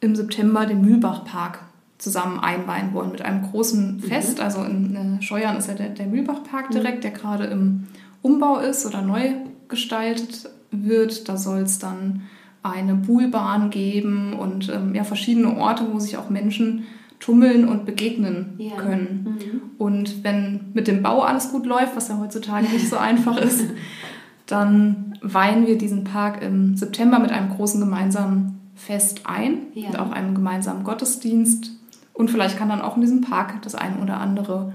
im 0.00 0.14
September 0.14 0.66
den 0.66 0.82
Mühlbachpark 0.82 1.60
zusammen 1.98 2.40
einweihen 2.40 2.94
wollen 2.94 3.12
mit 3.12 3.22
einem 3.22 3.42
großen 3.42 3.96
mhm. 3.96 4.00
Fest. 4.00 4.38
Mhm. 4.38 4.44
Also 4.44 4.62
in 4.64 4.96
äh, 4.96 5.22
Scheuern 5.22 5.56
ist 5.56 5.68
ja 5.68 5.74
der, 5.74 5.90
der 5.90 6.06
Mühlbachpark 6.06 6.70
mhm. 6.70 6.74
direkt, 6.74 7.04
der 7.04 7.10
gerade 7.12 7.44
im 7.44 7.86
Umbau 8.22 8.58
ist 8.58 8.86
oder 8.86 9.02
neu 9.02 9.32
gestaltet 9.68 10.50
wird. 10.70 11.28
Da 11.28 11.36
soll 11.36 11.60
es 11.60 11.78
dann 11.78 12.22
eine 12.62 12.94
Buhlbahn 12.94 13.70
geben 13.70 14.34
und 14.34 14.68
ähm, 14.68 14.94
ja, 14.94 15.04
verschiedene 15.04 15.56
Orte, 15.56 15.86
wo 15.90 15.98
sich 15.98 16.16
auch 16.18 16.28
Menschen 16.28 16.84
tummeln 17.20 17.68
und 17.68 17.84
begegnen 17.84 18.54
ja. 18.58 18.74
können. 18.76 19.38
Mhm. 19.38 19.60
Und 19.78 20.24
wenn 20.24 20.72
mit 20.72 20.88
dem 20.88 21.02
Bau 21.02 21.20
alles 21.20 21.52
gut 21.52 21.66
läuft, 21.66 21.94
was 21.94 22.08
ja 22.08 22.18
heutzutage 22.18 22.66
nicht 22.66 22.88
so 22.88 22.96
einfach 22.96 23.36
ist, 23.36 23.62
dann 24.46 25.18
weihen 25.20 25.66
wir 25.66 25.78
diesen 25.78 26.02
Park 26.02 26.42
im 26.42 26.76
September 26.76 27.18
mit 27.18 27.30
einem 27.30 27.50
großen 27.50 27.78
gemeinsamen 27.78 28.58
Fest 28.74 29.22
ein 29.24 29.58
ja. 29.74 29.90
und 29.90 29.98
auch 29.98 30.10
einem 30.10 30.34
gemeinsamen 30.34 30.82
Gottesdienst. 30.82 31.72
Und 32.14 32.30
vielleicht 32.30 32.58
kann 32.58 32.70
dann 32.70 32.80
auch 32.80 32.96
in 32.96 33.02
diesem 33.02 33.20
Park 33.20 33.62
das 33.62 33.74
eine 33.74 33.98
oder 33.98 34.18
andere 34.18 34.72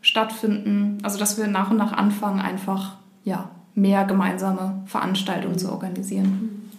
stattfinden. 0.00 0.98
Also 1.02 1.18
dass 1.18 1.36
wir 1.36 1.48
nach 1.48 1.70
und 1.70 1.76
nach 1.76 1.92
anfangen, 1.92 2.40
einfach 2.40 2.96
ja, 3.24 3.50
mehr 3.74 4.04
gemeinsame 4.04 4.82
Veranstaltungen 4.86 5.58
zu 5.58 5.70
organisieren. 5.70 6.70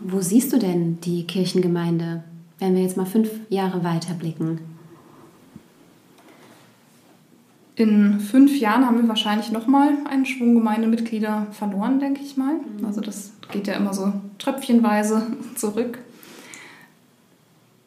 Wo 0.00 0.20
siehst 0.20 0.52
du 0.52 0.58
denn 0.58 1.00
die 1.02 1.26
Kirchengemeinde, 1.26 2.24
wenn 2.60 2.74
wir 2.74 2.82
jetzt 2.82 2.96
mal 2.96 3.06
fünf 3.06 3.30
Jahre 3.48 3.82
weiterblicken? 3.82 4.60
In 7.74 8.20
fünf 8.20 8.60
Jahren 8.60 8.84
haben 8.84 9.00
wir 9.00 9.08
wahrscheinlich 9.08 9.50
nochmal 9.50 9.94
einen 10.08 10.26
Schwung 10.26 10.54
Gemeindemitglieder 10.54 11.46
verloren, 11.52 11.98
denke 11.98 12.20
ich 12.22 12.36
mal. 12.36 12.54
Mhm. 12.54 12.84
Also 12.84 13.00
das 13.00 13.32
geht 13.50 13.66
ja 13.66 13.74
immer 13.74 13.94
so 13.94 14.12
tröpfchenweise 14.38 15.26
zurück. 15.56 15.98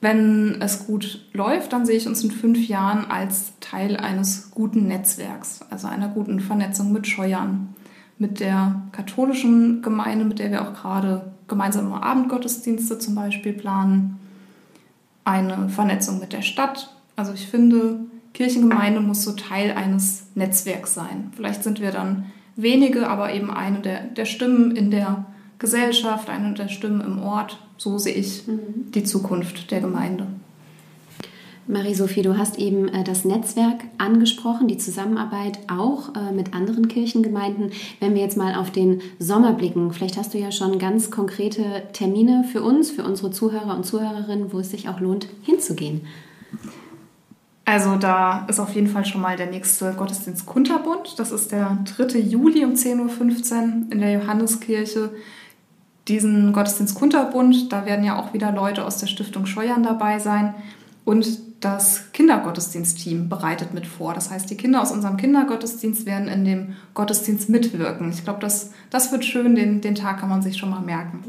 Wenn 0.02 0.62
es 0.62 0.88
gut 0.88 1.26
läuft, 1.32 1.72
dann 1.72 1.86
sehe 1.86 1.96
ich 1.96 2.08
uns 2.08 2.24
in 2.24 2.32
fünf 2.32 2.68
Jahren 2.68 3.10
als 3.10 3.54
Teil 3.60 3.96
eines 3.96 4.52
guten 4.52 4.88
Netzwerks, 4.88 5.62
also 5.70 5.88
einer 5.88 6.10
guten 6.10 6.40
Vernetzung 6.40 6.92
mit 6.92 7.08
Scheuern, 7.08 7.74
mit 8.18 8.40
der 8.40 8.82
katholischen 8.92 9.82
Gemeinde, 9.82 10.26
mit 10.26 10.40
der 10.40 10.52
wir 10.52 10.64
auch 10.64 10.74
gerade 10.74 11.32
gemeinsame 11.48 12.02
Abendgottesdienste 12.02 12.98
zum 12.98 13.16
Beispiel 13.16 13.54
planen, 13.54 14.20
eine 15.26 15.70
Vernetzung 15.70 16.20
mit 16.20 16.34
der 16.34 16.42
Stadt. 16.42 16.94
Also 17.16 17.34
ich 17.34 17.48
finde, 17.48 18.00
Kirchengemeinde 18.34 19.00
muss 19.00 19.24
so 19.24 19.34
Teil 19.34 19.72
eines 19.72 20.28
Netzwerks 20.36 20.94
sein. 20.94 21.32
Vielleicht 21.36 21.64
sind 21.64 21.80
wir 21.80 21.92
dann 21.92 22.32
wenige, 22.56 23.08
aber 23.08 23.34
eben 23.34 23.52
eine 23.52 23.80
der, 23.80 24.04
der 24.04 24.26
Stimmen 24.26 24.76
in 24.76 24.92
der 24.92 25.26
Gesellschaft, 25.60 26.30
eine 26.30 26.54
der 26.54 26.68
Stimmen 26.68 27.02
im 27.02 27.20
Ort. 27.20 27.60
So 27.78 27.98
sehe 27.98 28.14
ich 28.14 28.48
mhm. 28.48 28.92
die 28.94 29.04
Zukunft 29.04 29.72
der 29.72 29.82
Gemeinde. 29.82 30.28
Marie-Sophie, 31.68 32.24
du 32.24 32.38
hast 32.38 32.60
eben 32.60 32.90
äh, 32.90 33.04
das 33.04 33.24
Netzwerk 33.24 33.86
angesprochen, 33.98 34.68
die 34.68 34.78
Zusammenarbeit 34.78 35.60
auch 35.70 36.14
äh, 36.16 36.32
mit 36.34 36.54
anderen 36.54 36.88
Kirchengemeinden. 36.90 37.72
Wenn 38.00 38.16
wir 38.16 38.22
jetzt 38.22 38.38
mal 38.38 38.56
auf 38.56 38.72
den 38.72 39.02
Sommer 39.18 39.54
blicken, 39.54 39.94
vielleicht 39.94 40.18
hast 40.18 40.34
du 40.34 40.38
ja 40.38 40.52
schon 40.52 40.78
ganz 40.78 41.10
konkrete 41.10 41.84
Termine 41.94 42.44
für 42.52 42.62
uns, 42.62 42.92
für 42.92 43.04
unsere 43.04 43.32
Zuhörer 43.32 43.76
und 43.76 43.86
Zuhörerinnen, 43.86 44.52
wo 44.52 44.60
es 44.60 44.72
sich 44.72 44.90
auch 44.90 45.00
lohnt, 45.00 45.28
hinzugehen. 45.44 46.02
Also 47.66 47.96
da 47.96 48.46
ist 48.50 48.60
auf 48.60 48.76
jeden 48.76 48.88
Fall 48.88 49.06
schon 49.06 49.22
mal 49.22 49.38
der 49.38 49.50
nächste 49.50 49.94
Gottesdienst 49.94 50.46
Kunterbund. 50.46 51.18
Das 51.18 51.32
ist 51.32 51.54
der 51.54 51.78
3. 51.98 52.20
Juli 52.20 52.66
um 52.66 52.74
10.15 52.74 53.00
Uhr 53.00 53.92
in 53.92 54.00
der 54.00 54.12
Johanneskirche. 54.12 55.12
Diesen 56.10 56.52
Gottesdienst 56.52 56.96
Kunterbund, 56.96 57.72
da 57.72 57.86
werden 57.86 58.04
ja 58.04 58.20
auch 58.20 58.34
wieder 58.34 58.52
Leute 58.52 58.84
aus 58.84 58.98
der 58.98 59.08
Stiftung 59.08 59.46
Scheuern 59.46 59.82
dabei 59.82 60.20
sein. 60.20 60.56
Und 61.06 61.53
das 61.64 62.12
Kindergottesdienstteam 62.12 63.30
bereitet 63.30 63.74
mit 63.74 63.88
vor. 63.88 64.14
Das 64.14 64.30
heißt, 64.30 64.50
die 64.50 64.58
Kinder 64.58 64.82
aus 64.82 64.92
unserem 64.92 65.18
Kindergottesdienst 65.18 66.06
werden 66.06 66.28
in 66.28 66.44
dem 66.44 66.76
Gottesdienst 66.94 67.50
mitwirken. 67.50 68.12
Ich 68.12 68.24
glaube, 68.24 68.40
das, 68.42 68.72
das 68.90 69.12
wird 69.12 69.24
schön, 69.24 69.56
den, 69.56 69.80
den 69.80 69.96
Tag 69.96 70.20
kann 70.20 70.30
man 70.30 70.42
sich 70.42 70.58
schon 70.58 70.70
mal 70.70 70.82
merken. 70.82 71.24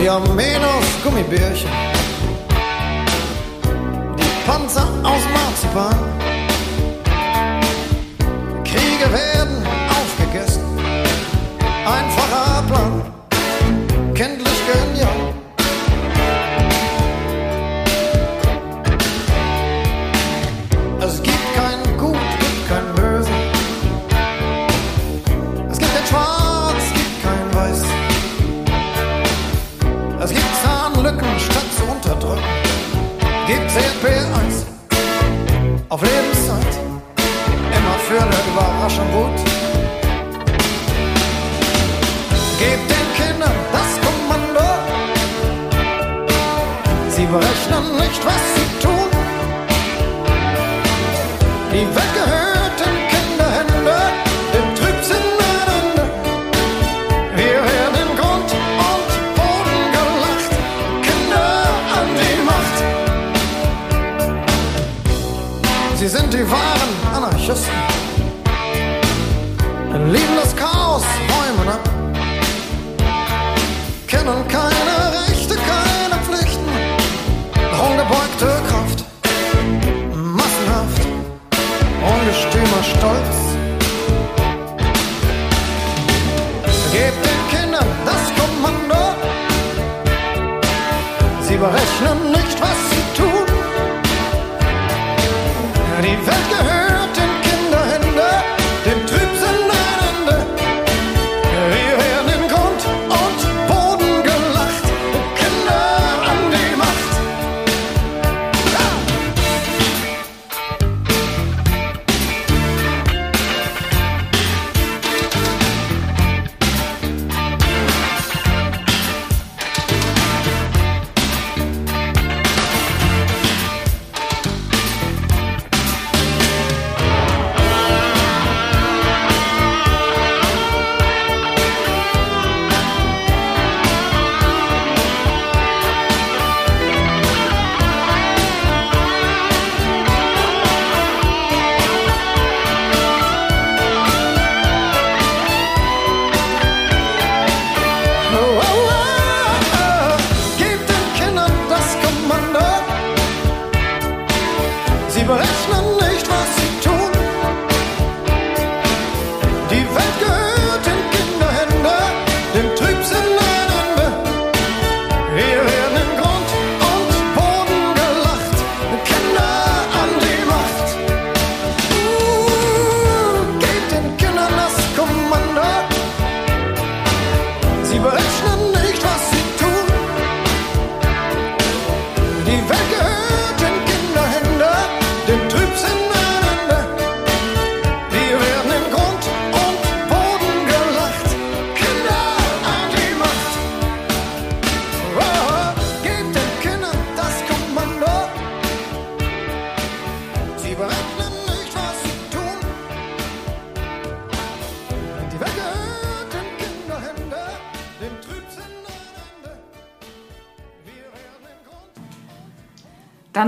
Wir 0.00 0.12
haben 0.12 0.34
Menos 0.34 0.59
Gummibärchen, 1.20 1.70
die 4.16 4.46
Panzer 4.46 4.88
aus 5.02 5.22
Marzipan. 5.34 6.19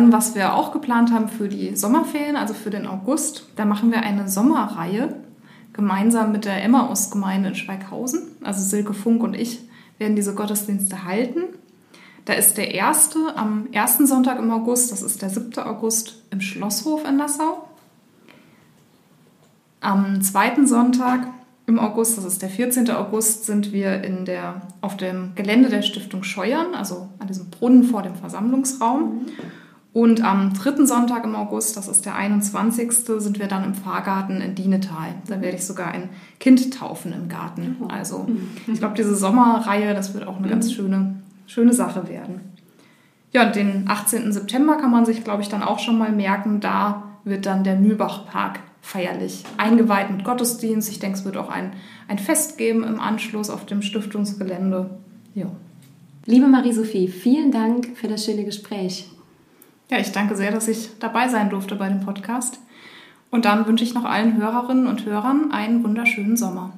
Dann, 0.03 0.13
was 0.13 0.35
wir 0.35 0.55
auch 0.55 0.73
geplant 0.73 1.13
haben 1.13 1.29
für 1.29 1.49
die 1.49 1.77
Sommerferien, 1.77 2.35
also 2.35 2.55
für 2.55 2.71
den 2.71 2.89
August, 2.89 3.47
da 3.55 3.65
machen 3.65 3.93
wir 3.93 4.01
eine 4.01 4.29
Sommerreihe 4.29 5.15
gemeinsam 5.73 6.33
mit 6.33 6.45
der 6.45 6.61
Emmaus-Gemeinde 6.65 7.51
in 7.51 7.55
Schweighausen. 7.55 8.23
Also 8.43 8.63
Silke 8.65 8.95
Funk 8.95 9.23
und 9.23 9.35
ich 9.35 9.61
werden 9.99 10.17
diese 10.17 10.35
Gottesdienste 10.35 11.05
halten. 11.05 11.43
Da 12.25 12.33
ist 12.33 12.59
der 12.59 12.75
erste 12.75 13.37
am 13.37 13.69
ersten 13.71 14.09
Sonntag 14.09 14.41
im 14.41 14.51
August, 14.51 14.91
das 14.91 15.03
ist 15.03 15.23
der 15.23 15.31
7. 15.31 15.57
August 15.59 16.21
im 16.31 16.41
Schlosshof 16.41 17.09
in 17.09 17.17
Nassau. 17.17 17.69
Am 19.81 20.21
zweiten 20.21 20.67
Sonntag 20.67 21.29
im 21.67 21.79
August, 21.79 22.19
das 22.19 22.25
ist 22.25 22.43
der 22.43 22.49
14. 22.49 22.91
August, 22.91 23.45
sind 23.45 23.73
wir 23.73 24.03
in 24.03 24.25
der, 24.25 24.63
auf 24.81 24.97
dem 24.97 25.37
Gelände 25.37 25.69
der 25.69 25.83
Stiftung 25.83 26.25
Scheuern, 26.25 26.75
also 26.75 27.09
an 27.21 27.29
diesem 27.29 27.51
Brunnen 27.51 27.85
vor 27.85 28.03
dem 28.03 28.17
Versammlungsraum. 28.17 29.27
Und 29.93 30.25
am 30.25 30.55
dritten 30.55 30.87
Sonntag 30.87 31.25
im 31.25 31.37
August, 31.37 31.77
das 31.77 31.87
ist 31.87 32.07
der 32.07 32.15
21., 32.15 32.93
sind 33.19 33.39
wir 33.39 33.47
dann 33.47 33.65
im 33.65 33.75
Pfarrgarten 33.75 34.41
in 34.41 34.55
Dienetal. 34.55 35.15
Da 35.27 35.41
werde 35.43 35.57
ich 35.57 35.67
sogar 35.67 35.89
ein 35.89 36.09
Kind 36.41 36.73
taufen 36.73 37.13
im 37.13 37.29
Garten. 37.29 37.77
Also 37.89 38.27
ich 38.67 38.79
glaube, 38.79 38.95
diese 38.97 39.15
Sommerreihe, 39.15 39.93
das 39.95 40.15
wird 40.15 40.27
auch 40.27 40.39
eine 40.39 40.49
ganz 40.49 40.73
schöne, 40.73 41.17
schöne 41.47 41.75
Sache 41.75 42.09
werden. 42.09 42.41
Ja, 43.33 43.47
den 43.47 43.85
18. 43.87 44.33
September 44.33 44.77
kann 44.77 44.91
man 44.91 45.05
sich, 45.05 45.25
glaube 45.25 45.43
ich, 45.43 45.51
dann 45.51 45.63
auch 45.63 45.79
schon 45.79 45.99
mal 45.99 46.13
merken. 46.13 46.61
Da 46.61 47.03
wird 47.25 47.45
dann 47.45 47.63
der 47.63 47.77
Mühlbachpark 47.77 48.61
feierlich 48.81 49.45
eingeweiht 49.59 50.11
mit 50.11 50.25
Gottesdienst. 50.25 50.91
Ich 50.91 51.01
denke, 51.01 51.19
es 51.19 51.25
wird 51.25 51.37
auch 51.37 51.51
ein, 51.51 51.73
ein 52.09 52.19
Fest 52.19 52.57
geben 52.57 52.83
im 52.83 52.99
Anschluss 52.99 53.51
auf 53.51 53.67
dem 53.67 53.83
Stiftungsgelände. 53.83 54.91
Ja. 55.35 55.47
Liebe 56.25 56.47
Marie-Sophie, 56.47 57.09
vielen 57.09 57.53
Dank 57.53 57.97
für 57.97 58.09
das 58.09 58.25
schöne 58.25 58.45
Gespräch. 58.45 59.12
Ja, 59.93 59.99
ich 59.99 60.11
danke 60.11 60.37
sehr, 60.37 60.51
dass 60.51 60.69
ich 60.69 60.89
dabei 61.01 61.29
sein 61.29 61.51
durfte 61.51 61.75
bei 61.75 61.87
dem 61.87 62.01
Podcast. 62.01 62.59
Und 63.31 63.45
dann 63.45 63.67
wünsche 63.67 63.85
ich 63.85 63.93
noch 63.93 64.07
allen 64.07 64.39
Hörerinnen 64.39 64.87
und 64.87 65.05
Hörern 65.05 65.53
einen 65.53 65.85
wunderschönen 65.85 66.35
Sommer. 66.35 66.73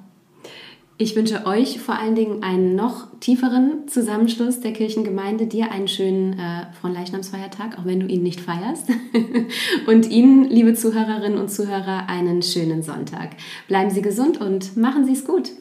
Ich 0.99 1.15
wünsche 1.15 1.47
euch 1.47 1.79
vor 1.79 1.97
allen 1.97 2.17
Dingen 2.17 2.43
einen 2.43 2.75
noch 2.75 3.07
tieferen 3.21 3.87
Zusammenschluss 3.87 4.59
der 4.59 4.73
Kirchengemeinde, 4.73 5.47
dir 5.47 5.71
einen 5.71 5.87
schönen 5.87 6.33
äh, 6.41 6.67
Fronleichnamsfeiertag, 6.81 7.79
auch 7.79 7.85
wenn 7.85 8.01
du 8.01 8.07
ihn 8.09 8.25
nicht 8.25 8.41
feierst. 8.41 8.89
und 9.87 10.11
Ihnen, 10.11 10.49
liebe 10.51 10.75
Zuhörerinnen 10.75 11.39
und 11.39 11.53
Zuhörer, 11.53 12.09
einen 12.09 12.43
schönen 12.43 12.83
Sonntag. 12.83 13.37
Bleiben 13.69 13.91
Sie 13.91 14.03
gesund 14.03 14.41
und 14.41 14.77
machen 14.77 15.05
Sie 15.05 15.13
es 15.13 15.25
gut. 15.25 15.53